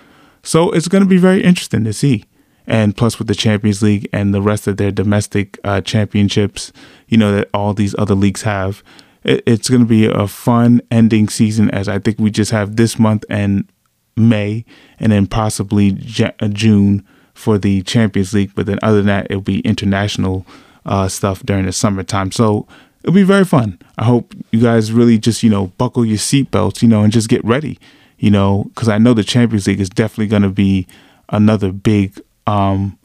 So 0.43 0.71
it's 0.71 0.89
going 0.89 1.03
to 1.03 1.09
be 1.09 1.19
very 1.19 1.43
interesting 1.43 1.85
to 1.85 1.93
see. 1.93 2.25
And 2.67 2.97
plus, 2.97 3.19
with 3.19 3.29
the 3.29 3.35
Champions 3.35 3.83
League 3.83 4.09
and 4.13 4.33
the 4.33 4.43
rest 4.43 4.67
of 4.67 4.77
their 4.77 4.91
domestic 4.91 5.59
uh, 5.63 5.83
championships, 5.83 6.73
you 7.09 7.17
know, 7.17 7.33
that 7.33 7.51
all 7.53 7.75
these 7.75 7.95
other 7.99 8.15
leagues 8.15 8.43
have, 8.43 8.83
it's 9.27 9.69
going 9.69 9.83
to 9.83 9.89
be 9.89 10.07
a 10.07 10.29
fun 10.29 10.81
ending 10.91 11.29
season 11.29 11.71
as 11.71 11.89
I 11.89 11.99
think 11.99 12.19
we 12.19 12.31
just 12.31 12.53
have 12.53 12.77
this 12.77 12.99
month 12.99 13.25
and 13.29 13.69
May, 14.17 14.65
and 14.99 15.13
then 15.13 15.27
possibly 15.27 15.99
uh, 16.21 16.49
June 16.49 17.05
for 17.35 17.59
the 17.59 17.83
Champions 17.83 18.33
League. 18.33 18.55
But 18.55 18.67
then 18.67 18.79
other 18.83 18.99
than 18.99 19.07
that, 19.07 19.27
it'll 19.27 19.43
be 19.43 19.61
international 19.61 20.47
uh, 20.87 21.09
stuff 21.09 21.43
during 21.43 21.67
the 21.67 21.73
summertime. 21.73 22.33
So 22.33 22.67
it'll 23.03 23.15
be 23.15 23.25
very 23.25 23.45
fun. 23.45 23.79
I 23.99 24.05
hope 24.05 24.35
you 24.53 24.61
guys 24.61 24.93
really 24.93 25.19
just 25.19 25.43
you 25.43 25.51
know 25.51 25.69
buckle 25.79 26.05
your 26.05 26.19
seatbelts, 26.19 26.81
you 26.81 26.89
know, 26.89 27.03
and 27.03 27.13
just 27.13 27.29
get 27.29 27.45
ready, 27.45 27.79
you 28.19 28.31
know, 28.31 28.65
because 28.75 28.89
I 28.89 28.99
know 28.99 29.13
the 29.13 29.25
Champions 29.25 29.67
League 29.67 29.81
is 29.81 29.91
definitely 29.91 30.29
going 30.29 30.43
to 30.43 30.51
be 30.51 30.87
another 31.29 31.73
big, 31.73 32.21
um, 32.47 32.99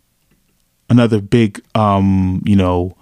another 0.90 1.20
big, 1.20 1.62
um, 1.76 2.42
you 2.46 2.56
know, 2.56 2.96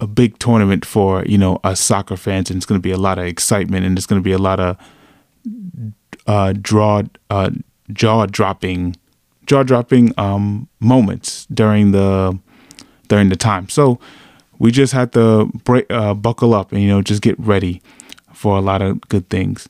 a 0.00 0.06
big 0.06 0.38
tournament 0.38 0.84
for 0.84 1.24
you 1.24 1.38
know 1.38 1.60
us 1.64 1.80
soccer 1.80 2.16
fans, 2.16 2.50
and 2.50 2.56
it's 2.56 2.66
going 2.66 2.80
to 2.80 2.82
be 2.82 2.92
a 2.92 2.98
lot 2.98 3.18
of 3.18 3.26
excitement, 3.26 3.84
and 3.84 3.96
it's 3.96 4.06
going 4.06 4.20
to 4.20 4.24
be 4.24 4.32
a 4.32 4.38
lot 4.38 4.60
of 4.60 4.76
uh, 6.26 6.52
draw 6.60 7.02
uh, 7.30 7.50
jaw 7.92 8.26
dropping 8.26 8.96
jaw 9.46 9.62
dropping 9.62 10.12
um, 10.18 10.68
moments 10.80 11.46
during 11.46 11.92
the 11.92 12.38
during 13.08 13.28
the 13.28 13.36
time. 13.36 13.68
So 13.68 13.98
we 14.58 14.70
just 14.70 14.92
had 14.92 15.12
to 15.12 15.46
break, 15.64 15.86
uh, 15.90 16.14
buckle 16.14 16.54
up 16.54 16.72
and 16.72 16.82
you 16.82 16.88
know 16.88 17.02
just 17.02 17.22
get 17.22 17.38
ready 17.38 17.82
for 18.32 18.56
a 18.56 18.60
lot 18.60 18.82
of 18.82 19.00
good 19.08 19.28
things. 19.28 19.68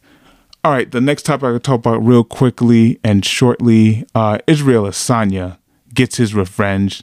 All 0.64 0.72
right, 0.72 0.90
the 0.90 1.00
next 1.00 1.22
topic 1.22 1.44
I 1.44 1.52
can 1.52 1.60
talk 1.60 1.78
about 1.78 2.04
real 2.04 2.24
quickly 2.24 2.98
and 3.04 3.24
shortly. 3.24 4.04
Uh, 4.14 4.38
Israel 4.46 4.84
Adesanya 4.84 5.56
gets 5.94 6.16
his 6.16 6.34
revenge, 6.34 7.02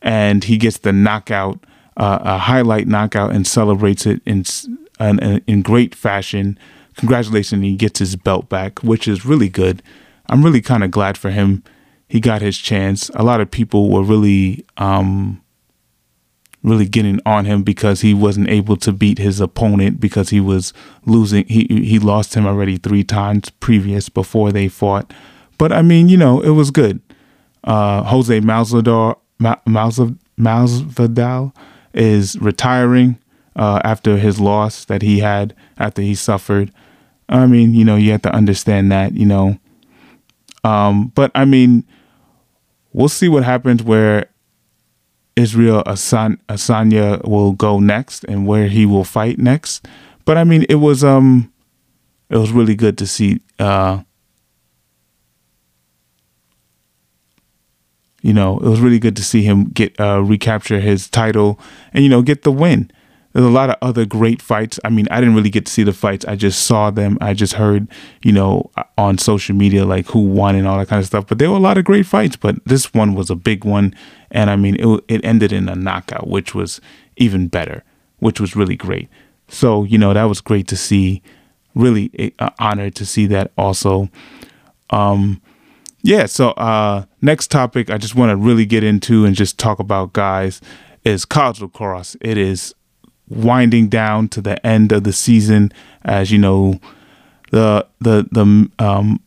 and 0.00 0.44
he 0.44 0.56
gets 0.56 0.78
the 0.78 0.92
knockout, 0.92 1.58
uh, 1.96 2.18
a 2.22 2.38
highlight 2.38 2.88
knockout, 2.88 3.32
and 3.32 3.46
celebrates 3.46 4.06
it 4.06 4.20
in 4.26 4.44
in, 5.00 5.42
in 5.46 5.62
great 5.62 5.94
fashion. 5.94 6.58
Congratulations, 6.96 7.62
he 7.62 7.76
gets 7.76 7.98
his 7.98 8.16
belt 8.16 8.48
back, 8.48 8.82
which 8.82 9.08
is 9.08 9.24
really 9.24 9.48
good. 9.48 9.82
I'm 10.28 10.42
really 10.44 10.62
kind 10.62 10.84
of 10.84 10.90
glad 10.90 11.18
for 11.18 11.30
him. 11.30 11.62
He 12.08 12.20
got 12.20 12.42
his 12.42 12.58
chance. 12.58 13.10
A 13.14 13.22
lot 13.22 13.40
of 13.40 13.50
people 13.50 13.90
were 13.90 14.02
really 14.02 14.64
um, 14.76 15.42
really 16.62 16.86
getting 16.86 17.20
on 17.26 17.44
him 17.44 17.62
because 17.62 18.00
he 18.00 18.14
wasn't 18.14 18.48
able 18.48 18.76
to 18.78 18.92
beat 18.92 19.18
his 19.18 19.40
opponent 19.40 20.00
because 20.00 20.30
he 20.30 20.40
was 20.40 20.72
losing. 21.04 21.44
He 21.46 21.66
he 21.68 21.98
lost 21.98 22.34
him 22.34 22.46
already 22.46 22.78
three 22.78 23.04
times 23.04 23.50
previous 23.50 24.08
before 24.08 24.50
they 24.50 24.68
fought. 24.68 25.12
But 25.58 25.72
I 25.72 25.82
mean, 25.82 26.08
you 26.08 26.16
know, 26.16 26.40
it 26.40 26.50
was 26.50 26.70
good. 26.70 27.00
Uh, 27.62 28.02
Jose 28.04 28.40
Masvidal, 28.40 29.16
Masvidal 29.40 30.16
is 31.94 32.38
retiring 32.40 33.18
uh, 33.56 33.80
after 33.84 34.16
his 34.16 34.40
loss 34.40 34.84
that 34.86 35.02
he 35.02 35.20
had 35.20 35.54
after 35.78 36.02
he 36.02 36.14
suffered. 36.14 36.72
I 37.28 37.46
mean, 37.46 37.74
you 37.74 37.84
know, 37.84 37.96
you 37.96 38.12
have 38.12 38.22
to 38.22 38.34
understand 38.34 38.92
that, 38.92 39.14
you 39.14 39.26
know. 39.26 39.58
Um, 40.62 41.08
but 41.14 41.30
I 41.34 41.44
mean, 41.44 41.84
we'll 42.92 43.08
see 43.08 43.28
what 43.28 43.44
happens 43.44 43.82
where 43.82 44.26
Israel 45.36 45.82
Asan- 45.86 46.40
Asanya 46.48 47.26
will 47.26 47.52
go 47.52 47.80
next 47.80 48.24
and 48.24 48.46
where 48.46 48.68
he 48.68 48.86
will 48.86 49.04
fight 49.04 49.38
next. 49.38 49.86
But 50.24 50.36
I 50.36 50.44
mean, 50.44 50.64
it 50.68 50.76
was 50.76 51.04
um, 51.04 51.52
it 52.30 52.36
was 52.36 52.50
really 52.52 52.74
good 52.74 52.96
to 52.98 53.06
see. 53.06 53.40
Uh, 53.58 54.02
you 58.24 58.32
know, 58.32 58.56
it 58.56 58.64
was 58.64 58.80
really 58.80 58.98
good 58.98 59.16
to 59.16 59.22
see 59.22 59.42
him 59.42 59.66
get 59.66 60.00
uh, 60.00 60.22
recapture 60.22 60.80
his 60.80 61.10
title 61.10 61.60
and 61.92 62.02
you 62.02 62.08
know 62.08 62.22
get 62.22 62.42
the 62.42 62.50
win. 62.50 62.90
There's 63.34 63.44
a 63.44 63.50
lot 63.50 63.68
of 63.68 63.76
other 63.82 64.06
great 64.06 64.40
fights. 64.40 64.80
I 64.82 64.88
mean, 64.88 65.06
I 65.10 65.20
didn't 65.20 65.34
really 65.34 65.50
get 65.50 65.66
to 65.66 65.72
see 65.72 65.82
the 65.82 65.92
fights. 65.92 66.24
I 66.24 66.34
just 66.34 66.66
saw 66.66 66.90
them. 66.90 67.18
I 67.20 67.34
just 67.34 67.54
heard, 67.54 67.86
you 68.22 68.32
know, 68.32 68.70
on 68.96 69.18
social 69.18 69.54
media 69.54 69.84
like 69.84 70.06
who 70.06 70.20
won 70.20 70.54
and 70.54 70.66
all 70.66 70.78
that 70.78 70.88
kind 70.88 71.00
of 71.00 71.06
stuff. 71.06 71.26
But 71.26 71.38
there 71.38 71.50
were 71.50 71.58
a 71.58 71.60
lot 71.60 71.76
of 71.76 71.84
great 71.84 72.06
fights. 72.06 72.34
But 72.34 72.64
this 72.64 72.94
one 72.94 73.14
was 73.14 73.28
a 73.28 73.34
big 73.34 73.66
one, 73.66 73.94
and 74.30 74.48
I 74.48 74.56
mean, 74.56 74.76
it 74.76 75.04
it 75.08 75.22
ended 75.22 75.52
in 75.52 75.68
a 75.68 75.74
knockout, 75.74 76.26
which 76.26 76.54
was 76.54 76.80
even 77.18 77.48
better, 77.48 77.84
which 78.20 78.40
was 78.40 78.56
really 78.56 78.76
great. 78.76 79.10
So 79.48 79.84
you 79.84 79.98
know, 79.98 80.14
that 80.14 80.24
was 80.24 80.40
great 80.40 80.66
to 80.68 80.78
see. 80.78 81.22
Really 81.74 82.32
uh, 82.38 82.50
honored 82.58 82.94
to 82.94 83.04
see 83.04 83.26
that 83.26 83.52
also. 83.58 84.08
Um, 84.88 85.42
yeah. 86.04 86.26
So 86.26 86.50
uh, 86.50 87.06
next 87.22 87.50
topic, 87.50 87.90
I 87.90 87.98
just 87.98 88.14
want 88.14 88.30
to 88.30 88.36
really 88.36 88.66
get 88.66 88.84
into 88.84 89.24
and 89.24 89.34
just 89.34 89.58
talk 89.58 89.78
about 89.80 90.12
guys 90.12 90.60
is 91.02 91.24
college 91.24 91.60
lacrosse. 91.60 92.16
It 92.20 92.38
is 92.38 92.74
winding 93.28 93.88
down 93.88 94.28
to 94.28 94.40
the 94.40 94.64
end 94.64 94.92
of 94.92 95.04
the 95.04 95.12
season. 95.12 95.72
As 96.04 96.30
you 96.30 96.38
know, 96.38 96.78
the 97.50 97.86
the 98.00 98.28
the 98.30 98.70
um 98.78 99.20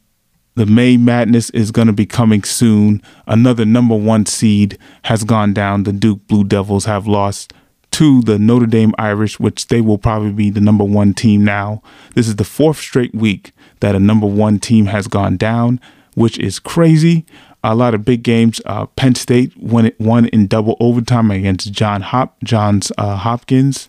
the 0.55 0.65
May 0.65 0.97
Madness 0.97 1.49
is 1.49 1.71
going 1.71 1.87
to 1.87 1.93
be 1.93 2.05
coming 2.05 2.43
soon. 2.43 3.01
Another 3.25 3.65
number 3.65 3.95
one 3.95 4.25
seed 4.25 4.77
has 5.03 5.23
gone 5.23 5.53
down. 5.53 5.83
The 5.83 5.93
Duke 5.93 6.27
Blue 6.27 6.43
Devils 6.43 6.85
have 6.85 7.07
lost 7.07 7.53
to 7.91 8.21
the 8.21 8.37
Notre 8.37 8.67
Dame 8.67 8.93
Irish, 8.99 9.39
which 9.39 9.67
they 9.67 9.81
will 9.81 9.97
probably 9.97 10.31
be 10.31 10.49
the 10.51 10.61
number 10.61 10.83
one 10.83 11.13
team 11.13 11.43
now. 11.43 11.81
This 12.13 12.27
is 12.27 12.35
the 12.35 12.43
fourth 12.43 12.77
straight 12.77 13.15
week 13.15 13.51
that 13.79 13.95
a 13.95 13.99
number 13.99 14.27
one 14.27 14.59
team 14.59 14.87
has 14.87 15.07
gone 15.07 15.37
down, 15.37 15.79
which 16.17 16.39
is 16.39 16.57
crazy. 16.57 17.23
A 17.63 17.75
lot 17.75 17.93
of 17.93 18.03
big 18.03 18.23
games. 18.23 18.59
Uh, 18.65 18.87
Penn 18.87 19.13
State 19.13 19.55
won 19.55 19.85
it 19.85 19.99
won 19.99 20.25
in 20.29 20.47
double 20.47 20.75
overtime 20.79 21.29
against 21.29 21.71
John 21.71 22.01
Hop 22.01 22.43
Johns 22.43 22.91
uh, 22.97 23.17
Hopkins. 23.17 23.87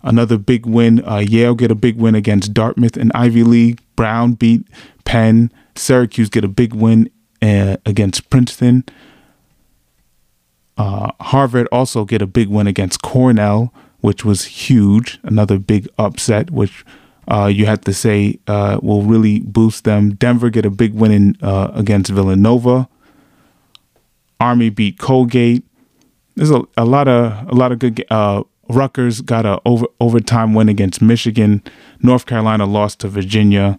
Another 0.00 0.38
big 0.38 0.64
win. 0.64 1.04
Uh, 1.04 1.16
Yale 1.16 1.56
get 1.56 1.72
a 1.72 1.74
big 1.74 1.96
win 1.96 2.14
against 2.14 2.54
Dartmouth 2.54 2.96
in 2.96 3.10
Ivy 3.16 3.42
League. 3.42 3.80
Brown 3.96 4.34
beat 4.34 4.64
Penn. 5.04 5.52
Syracuse 5.74 6.28
get 6.28 6.44
a 6.44 6.48
big 6.48 6.72
win 6.72 7.10
uh, 7.42 7.78
against 7.84 8.30
Princeton. 8.30 8.84
Uh, 10.78 11.10
Harvard 11.20 11.66
also 11.72 12.04
get 12.04 12.22
a 12.22 12.28
big 12.28 12.46
win 12.46 12.68
against 12.68 13.02
Cornell, 13.02 13.74
which 14.02 14.24
was 14.24 14.44
huge. 14.44 15.18
Another 15.24 15.58
big 15.58 15.88
upset, 15.98 16.52
which 16.52 16.84
uh, 17.28 17.46
you 17.46 17.66
have 17.66 17.80
to 17.82 17.92
say 17.92 18.38
uh, 18.46 18.78
will 18.82 19.02
really 19.02 19.40
boost 19.40 19.84
them. 19.84 20.14
Denver 20.14 20.50
get 20.50 20.64
a 20.64 20.70
big 20.70 20.94
win 20.94 21.10
in, 21.10 21.36
uh, 21.42 21.70
against 21.74 22.10
Villanova. 22.10 22.88
Army 24.38 24.70
beat 24.70 24.98
Colgate. 24.98 25.64
There's 26.34 26.50
a, 26.50 26.62
a 26.76 26.84
lot 26.84 27.08
of 27.08 27.48
a 27.48 27.54
lot 27.54 27.72
of 27.72 27.78
good. 27.78 28.04
Uh, 28.10 28.44
Rutgers 28.68 29.20
got 29.20 29.46
a 29.46 29.60
over 29.64 29.86
overtime 30.00 30.54
win 30.54 30.68
against 30.68 31.00
Michigan. 31.00 31.62
North 32.02 32.26
Carolina 32.26 32.66
lost 32.66 33.00
to 33.00 33.08
Virginia. 33.08 33.78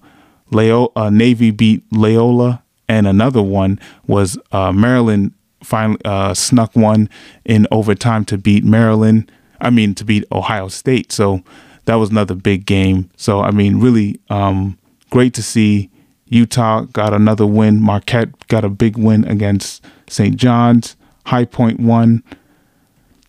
Loyola, 0.49 0.89
uh, 0.95 1.09
Navy 1.09 1.51
beat 1.51 1.83
Loyola, 1.91 2.63
and 2.87 3.05
another 3.05 3.41
one 3.41 3.79
was 4.07 4.37
uh, 4.51 4.71
Maryland 4.71 5.33
finally 5.61 5.99
uh, 6.05 6.33
snuck 6.33 6.75
one 6.75 7.09
in 7.43 7.67
overtime 7.69 8.23
to 8.25 8.37
beat 8.37 8.63
Maryland. 8.63 9.31
I 9.59 9.69
mean 9.69 9.93
to 9.95 10.05
beat 10.05 10.23
Ohio 10.31 10.67
State. 10.69 11.11
So 11.11 11.43
that 11.87 11.95
was 11.95 12.11
another 12.11 12.35
big 12.35 12.65
game. 12.65 13.09
So 13.15 13.41
I 13.41 13.51
mean, 13.51 13.79
really 13.79 14.19
um, 14.29 14.77
great 15.09 15.33
to 15.33 15.43
see. 15.43 15.89
Utah 16.29 16.81
got 16.81 17.13
another 17.13 17.45
win. 17.45 17.81
Marquette 17.81 18.47
got 18.49 18.65
a 18.65 18.69
big 18.69 18.97
win 18.97 19.23
against 19.23 19.83
St. 20.07 20.35
John's. 20.35 20.97
High 21.25 21.45
Point 21.45 21.79
won. 21.79 22.21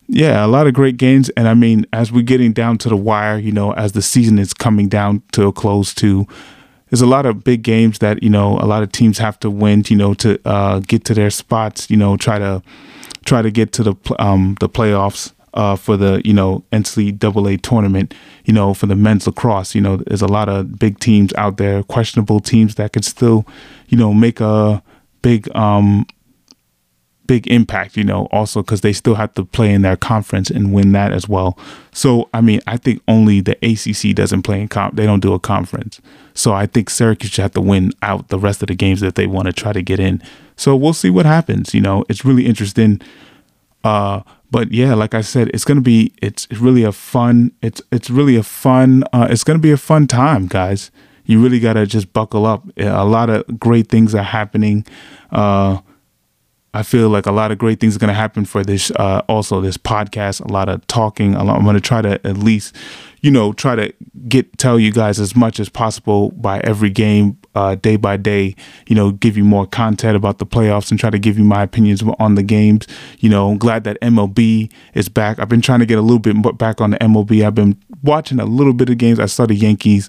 Yeah, 0.07 0.45
a 0.45 0.47
lot 0.47 0.67
of 0.67 0.73
great 0.73 0.97
games. 0.97 1.29
And 1.29 1.47
I 1.47 1.53
mean, 1.53 1.85
as 1.93 2.11
we're 2.11 2.23
getting 2.23 2.51
down 2.51 2.77
to 2.79 2.89
the 2.89 2.97
wire, 2.97 3.37
you 3.37 3.51
know, 3.51 3.71
as 3.73 3.93
the 3.93 4.01
season 4.01 4.37
is 4.37 4.53
coming 4.53 4.89
down 4.89 5.21
to 5.33 5.47
a 5.47 5.53
close, 5.53 5.93
too, 5.93 6.27
there's 6.89 7.01
a 7.01 7.05
lot 7.05 7.25
of 7.25 7.43
big 7.43 7.61
games 7.61 7.99
that, 7.99 8.21
you 8.21 8.29
know, 8.29 8.57
a 8.59 8.65
lot 8.65 8.83
of 8.83 8.91
teams 8.91 9.19
have 9.19 9.39
to 9.41 9.49
win, 9.49 9.83
you 9.87 9.95
know, 9.95 10.13
to 10.15 10.39
uh, 10.45 10.79
get 10.79 11.05
to 11.05 11.13
their 11.13 11.29
spots, 11.29 11.89
you 11.89 11.95
know, 11.95 12.17
try 12.17 12.39
to 12.39 12.61
try 13.23 13.41
to 13.41 13.51
get 13.51 13.71
to 13.73 13.83
the 13.83 13.95
um, 14.17 14.57
the 14.59 14.67
playoffs 14.67 15.31
uh, 15.53 15.75
for 15.75 15.97
the 15.97 16.21
you 16.25 16.33
know 16.33 16.63
NCAA 16.71 17.61
tournament. 17.61 18.13
You 18.45 18.53
know, 18.53 18.73
for 18.73 18.85
the 18.85 18.95
men's 18.95 19.27
lacrosse. 19.27 19.75
You 19.75 19.81
know, 19.81 19.97
there's 19.97 20.21
a 20.21 20.27
lot 20.27 20.49
of 20.49 20.79
big 20.79 20.99
teams 20.99 21.33
out 21.35 21.57
there, 21.57 21.83
questionable 21.83 22.39
teams 22.39 22.75
that 22.75 22.93
could 22.93 23.05
still, 23.05 23.45
you 23.87 23.97
know, 23.97 24.13
make 24.13 24.39
a 24.39 24.81
big 25.21 25.53
um 25.55 26.05
big 27.27 27.45
impact. 27.47 27.95
You 27.95 28.03
know, 28.03 28.27
also 28.31 28.61
because 28.61 28.81
they 28.81 28.93
still 28.93 29.15
have 29.15 29.33
to 29.35 29.45
play 29.45 29.71
in 29.71 29.81
their 29.81 29.97
conference 29.97 30.49
and 30.49 30.73
win 30.73 30.91
that 30.93 31.11
as 31.11 31.29
well. 31.29 31.57
So 31.91 32.29
I 32.33 32.41
mean, 32.41 32.61
I 32.67 32.77
think 32.77 33.01
only 33.07 33.41
the 33.41 33.57
ACC 33.61 34.15
doesn't 34.15 34.43
play 34.43 34.61
in 34.61 34.67
comp. 34.67 34.95
They 34.95 35.05
don't 35.05 35.21
do 35.21 35.33
a 35.33 35.39
conference. 35.39 36.01
So 36.33 36.53
I 36.53 36.65
think 36.65 36.89
Syracuse 36.89 37.31
should 37.31 37.41
have 37.41 37.53
to 37.53 37.61
win 37.61 37.91
out 38.01 38.29
the 38.29 38.39
rest 38.39 38.63
of 38.63 38.67
the 38.67 38.75
games 38.75 39.01
that 39.01 39.15
they 39.15 39.27
want 39.27 39.47
to 39.47 39.53
try 39.53 39.73
to 39.73 39.81
get 39.81 39.99
in. 39.99 40.23
So 40.55 40.75
we'll 40.75 40.93
see 40.93 41.09
what 41.09 41.25
happens. 41.25 41.73
You 41.73 41.81
know, 41.81 42.03
it's 42.09 42.25
really 42.25 42.45
interesting. 42.45 43.01
Uh, 43.83 44.21
but 44.51 44.71
yeah, 44.71 44.93
like 44.93 45.13
I 45.13 45.21
said, 45.21 45.49
it's 45.53 45.63
gonna 45.63 45.81
be 45.81 46.11
it's 46.21 46.47
really 46.51 46.83
a 46.83 46.91
fun 46.91 47.51
it's 47.61 47.81
it's 47.91 48.09
really 48.09 48.35
a 48.35 48.43
fun 48.43 49.03
uh, 49.13 49.27
it's 49.29 49.43
gonna 49.43 49.59
be 49.59 49.71
a 49.71 49.77
fun 49.77 50.07
time, 50.07 50.47
guys. 50.47 50.91
You 51.25 51.41
really 51.41 51.59
gotta 51.59 51.85
just 51.85 52.11
buckle 52.11 52.45
up. 52.45 52.63
A 52.77 53.05
lot 53.05 53.29
of 53.29 53.59
great 53.59 53.87
things 53.87 54.15
are 54.15 54.23
happening. 54.23 54.85
Uh, 55.31 55.79
I 56.73 56.83
feel 56.83 57.09
like 57.09 57.25
a 57.25 57.31
lot 57.31 57.51
of 57.51 57.57
great 57.57 57.79
things 57.79 57.95
are 57.95 57.99
going 57.99 58.09
to 58.09 58.13
happen 58.13 58.45
for 58.45 58.63
this. 58.63 58.91
Uh, 58.91 59.23
also, 59.27 59.59
this 59.59 59.77
podcast, 59.77 60.39
a 60.41 60.51
lot 60.51 60.69
of 60.69 60.85
talking. 60.85 61.33
Lot, 61.33 61.57
I'm 61.57 61.63
going 61.63 61.75
to 61.75 61.81
try 61.81 62.01
to 62.03 62.25
at 62.25 62.37
least, 62.37 62.75
you 63.21 63.31
know, 63.31 63.53
try 63.53 63.75
to 63.75 63.91
get 64.27 64.55
tell 64.59 64.79
you 64.79 64.91
guys 64.91 65.19
as 65.19 65.35
much 65.35 65.59
as 65.59 65.67
possible 65.67 66.29
by 66.31 66.59
every 66.59 66.91
game, 66.91 67.39
uh, 67.55 67.73
day 67.73 67.95
by 67.95 68.17
day. 68.17 68.55
You 68.87 68.95
know, 68.95 69.11
give 69.11 69.35
you 69.35 69.43
more 69.43 69.65
content 69.65 70.15
about 70.15 70.37
the 70.37 70.45
playoffs 70.45 70.91
and 70.91 70.99
try 70.99 71.09
to 71.09 71.17
give 71.17 71.39
you 71.39 71.43
my 71.43 71.63
opinions 71.63 72.03
on 72.19 72.35
the 72.35 72.43
games. 72.43 72.85
You 73.17 73.29
know, 73.29 73.49
I'm 73.49 73.57
glad 73.57 73.83
that 73.85 73.99
MLB 74.01 74.71
is 74.93 75.09
back. 75.09 75.39
I've 75.39 75.49
been 75.49 75.61
trying 75.61 75.79
to 75.79 75.87
get 75.87 75.97
a 75.97 76.01
little 76.01 76.19
bit 76.19 76.57
back 76.59 76.81
on 76.81 76.91
the 76.91 76.97
MLB. 76.97 77.45
I've 77.45 77.55
been 77.55 77.81
watching 78.03 78.39
a 78.39 78.45
little 78.45 78.73
bit 78.73 78.89
of 78.89 78.99
games. 78.99 79.19
I 79.19 79.25
saw 79.25 79.47
the 79.47 79.55
Yankees 79.55 80.07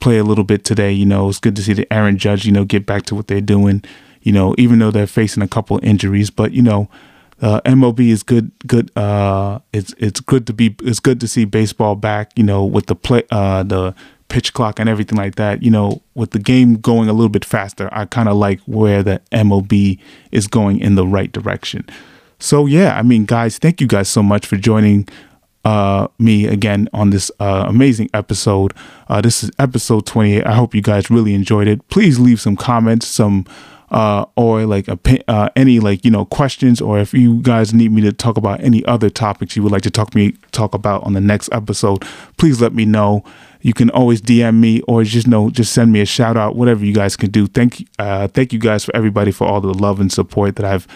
play 0.00 0.16
a 0.16 0.24
little 0.24 0.44
bit 0.44 0.64
today. 0.64 0.90
You 0.90 1.04
know, 1.04 1.28
it's 1.28 1.38
good 1.38 1.54
to 1.56 1.62
see 1.62 1.74
the 1.74 1.92
Aaron 1.92 2.16
Judge. 2.16 2.46
You 2.46 2.52
know, 2.52 2.64
get 2.64 2.86
back 2.86 3.02
to 3.06 3.14
what 3.14 3.26
they're 3.26 3.42
doing 3.42 3.84
you 4.22 4.32
know, 4.32 4.54
even 4.58 4.78
though 4.78 4.90
they're 4.90 5.06
facing 5.06 5.42
a 5.42 5.48
couple 5.48 5.78
injuries. 5.82 6.30
But 6.30 6.52
you 6.52 6.62
know, 6.62 6.88
uh, 7.40 7.60
MLB 7.62 8.08
is 8.08 8.22
good. 8.22 8.50
Good. 8.66 8.96
Uh, 8.96 9.60
it's 9.72 9.94
it's 9.98 10.20
good 10.20 10.46
to 10.46 10.52
be. 10.52 10.76
It's 10.82 11.00
good 11.00 11.20
to 11.20 11.28
see 11.28 11.44
baseball 11.44 11.94
back. 11.94 12.32
You 12.36 12.44
know, 12.44 12.64
with 12.64 12.86
the 12.86 12.96
play, 12.96 13.22
uh, 13.30 13.62
the 13.62 13.94
pitch 14.28 14.52
clock 14.52 14.78
and 14.78 14.88
everything 14.88 15.16
like 15.16 15.36
that. 15.36 15.62
You 15.62 15.70
know, 15.70 16.02
with 16.14 16.32
the 16.32 16.38
game 16.38 16.74
going 16.76 17.08
a 17.08 17.12
little 17.12 17.28
bit 17.28 17.44
faster, 17.44 17.88
I 17.92 18.04
kind 18.06 18.28
of 18.28 18.36
like 18.36 18.60
where 18.62 19.02
the 19.02 19.20
MLB 19.32 19.98
is 20.32 20.46
going 20.46 20.80
in 20.80 20.94
the 20.94 21.06
right 21.06 21.30
direction. 21.30 21.84
So 22.38 22.66
yeah, 22.66 22.96
I 22.96 23.02
mean, 23.02 23.24
guys, 23.24 23.58
thank 23.58 23.80
you 23.80 23.86
guys 23.86 24.08
so 24.08 24.22
much 24.22 24.46
for 24.46 24.56
joining 24.56 25.08
uh, 25.64 26.08
me 26.18 26.46
again 26.46 26.88
on 26.92 27.10
this 27.10 27.30
uh, 27.40 27.64
amazing 27.68 28.08
episode. 28.14 28.72
Uh, 29.08 29.20
this 29.20 29.42
is 29.42 29.50
episode 29.58 30.06
28. 30.06 30.46
I 30.46 30.54
hope 30.54 30.74
you 30.74 30.82
guys 30.82 31.10
really 31.10 31.34
enjoyed 31.34 31.68
it. 31.68 31.86
Please 31.88 32.18
leave 32.18 32.40
some 32.40 32.56
comments, 32.56 33.06
some 33.06 33.44
uh, 33.90 34.24
or 34.36 34.66
like 34.66 34.88
a, 34.88 34.98
uh, 35.28 35.48
any 35.56 35.80
like 35.80 36.04
you 36.04 36.10
know 36.10 36.24
questions, 36.24 36.80
or 36.80 36.98
if 36.98 37.14
you 37.14 37.40
guys 37.42 37.72
need 37.72 37.92
me 37.92 38.02
to 38.02 38.12
talk 38.12 38.36
about 38.36 38.60
any 38.60 38.84
other 38.84 39.10
topics 39.10 39.56
you 39.56 39.62
would 39.62 39.72
like 39.72 39.82
to 39.82 39.90
talk 39.90 40.14
me 40.14 40.32
talk 40.52 40.74
about 40.74 41.02
on 41.04 41.12
the 41.12 41.20
next 41.20 41.48
episode, 41.52 42.04
please 42.36 42.60
let 42.60 42.74
me 42.74 42.84
know. 42.84 43.24
You 43.60 43.72
can 43.72 43.90
always 43.90 44.22
DM 44.22 44.60
me 44.60 44.82
or 44.82 45.04
just 45.04 45.26
know 45.26 45.50
just 45.50 45.72
send 45.72 45.92
me 45.92 46.00
a 46.00 46.06
shout 46.06 46.36
out, 46.36 46.56
whatever 46.56 46.84
you 46.84 46.94
guys 46.94 47.16
can 47.16 47.30
do. 47.30 47.46
Thank 47.46 47.88
uh, 47.98 48.28
thank 48.28 48.52
you 48.52 48.58
guys 48.58 48.84
for 48.84 48.94
everybody 48.94 49.32
for 49.32 49.46
all 49.46 49.60
the 49.60 49.74
love 49.74 50.00
and 50.00 50.12
support 50.12 50.56
that 50.56 50.66
I've 50.66 50.86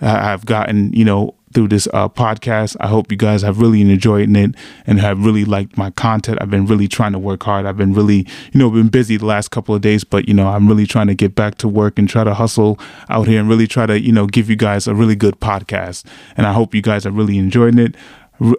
I've 0.00 0.46
gotten. 0.46 0.92
You 0.92 1.04
know 1.04 1.35
through 1.56 1.68
this 1.68 1.88
uh, 1.94 2.06
podcast. 2.06 2.76
I 2.80 2.86
hope 2.88 3.10
you 3.10 3.16
guys 3.16 3.40
have 3.40 3.58
really 3.58 3.80
enjoyed 3.80 4.28
it 4.36 4.54
and 4.86 5.00
have 5.00 5.24
really 5.24 5.46
liked 5.46 5.78
my 5.78 5.88
content. 5.88 6.36
I've 6.42 6.50
been 6.50 6.66
really 6.66 6.86
trying 6.86 7.12
to 7.12 7.18
work 7.18 7.42
hard. 7.44 7.64
I've 7.64 7.78
been 7.78 7.94
really, 7.94 8.26
you 8.52 8.60
know, 8.60 8.68
been 8.68 8.88
busy 8.88 9.16
the 9.16 9.24
last 9.24 9.52
couple 9.52 9.74
of 9.74 9.80
days, 9.80 10.04
but 10.04 10.28
you 10.28 10.34
know, 10.34 10.48
I'm 10.48 10.68
really 10.68 10.86
trying 10.86 11.06
to 11.06 11.14
get 11.14 11.34
back 11.34 11.54
to 11.58 11.66
work 11.66 11.98
and 11.98 12.06
try 12.06 12.24
to 12.24 12.34
hustle 12.34 12.78
out 13.08 13.26
here 13.26 13.40
and 13.40 13.48
really 13.48 13.66
try 13.66 13.86
to, 13.86 13.98
you 13.98 14.12
know, 14.12 14.26
give 14.26 14.50
you 14.50 14.56
guys 14.56 14.86
a 14.86 14.94
really 14.94 15.16
good 15.16 15.40
podcast. 15.40 16.04
And 16.36 16.46
I 16.46 16.52
hope 16.52 16.74
you 16.74 16.82
guys 16.82 17.06
are 17.06 17.10
really 17.10 17.38
enjoying 17.38 17.78
it. 17.78 17.94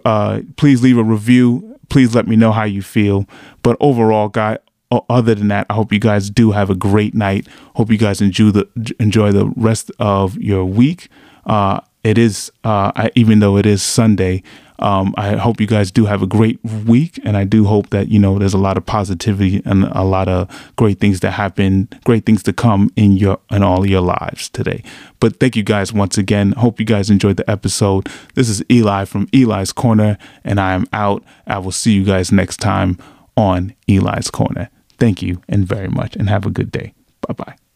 Uh, 0.04 0.40
please 0.56 0.82
leave 0.82 0.98
a 0.98 1.04
review. 1.04 1.78
Please 1.90 2.16
let 2.16 2.26
me 2.26 2.34
know 2.34 2.50
how 2.50 2.64
you 2.64 2.82
feel. 2.82 3.28
But 3.62 3.76
overall, 3.78 4.28
guy, 4.28 4.58
other 4.90 5.36
than 5.36 5.46
that, 5.48 5.66
I 5.70 5.74
hope 5.74 5.92
you 5.92 6.00
guys 6.00 6.30
do 6.30 6.50
have 6.50 6.68
a 6.68 6.74
great 6.74 7.14
night. 7.14 7.46
Hope 7.76 7.92
you 7.92 7.98
guys 7.98 8.20
enjoy 8.20 8.50
the 8.50 8.94
enjoy 8.98 9.30
the 9.30 9.46
rest 9.54 9.92
of 10.00 10.36
your 10.38 10.64
week. 10.64 11.08
Uh, 11.46 11.80
it 12.04 12.18
is, 12.18 12.50
uh, 12.64 12.92
I, 12.94 13.10
even 13.14 13.40
though 13.40 13.56
it 13.56 13.66
is 13.66 13.82
Sunday, 13.82 14.42
um, 14.80 15.12
I 15.16 15.36
hope 15.36 15.60
you 15.60 15.66
guys 15.66 15.90
do 15.90 16.04
have 16.04 16.22
a 16.22 16.26
great 16.26 16.60
week, 16.86 17.18
and 17.24 17.36
I 17.36 17.44
do 17.44 17.64
hope 17.64 17.90
that 17.90 18.08
you 18.08 18.18
know 18.18 18.38
there's 18.38 18.54
a 18.54 18.58
lot 18.58 18.76
of 18.76 18.86
positivity 18.86 19.60
and 19.64 19.84
a 19.84 20.04
lot 20.04 20.28
of 20.28 20.72
great 20.76 21.00
things 21.00 21.20
that 21.20 21.32
happen, 21.32 21.88
great 22.04 22.24
things 22.24 22.44
to 22.44 22.52
come 22.52 22.90
in 22.94 23.12
your 23.12 23.40
in 23.50 23.62
all 23.62 23.86
your 23.86 24.00
lives 24.00 24.48
today. 24.48 24.84
But 25.18 25.40
thank 25.40 25.56
you 25.56 25.64
guys 25.64 25.92
once 25.92 26.16
again. 26.16 26.52
Hope 26.52 26.78
you 26.78 26.86
guys 26.86 27.10
enjoyed 27.10 27.38
the 27.38 27.50
episode. 27.50 28.08
This 28.34 28.48
is 28.48 28.62
Eli 28.70 29.04
from 29.04 29.28
Eli's 29.32 29.72
Corner, 29.72 30.16
and 30.44 30.60
I 30.60 30.74
am 30.74 30.86
out. 30.92 31.24
I 31.46 31.58
will 31.58 31.72
see 31.72 31.92
you 31.92 32.04
guys 32.04 32.30
next 32.30 32.58
time 32.58 32.98
on 33.36 33.74
Eli's 33.88 34.30
Corner. 34.30 34.70
Thank 34.98 35.22
you 35.22 35.42
and 35.48 35.66
very 35.66 35.88
much, 35.88 36.14
and 36.14 36.28
have 36.28 36.46
a 36.46 36.50
good 36.50 36.70
day. 36.70 36.94
Bye 37.26 37.34
bye. 37.34 37.67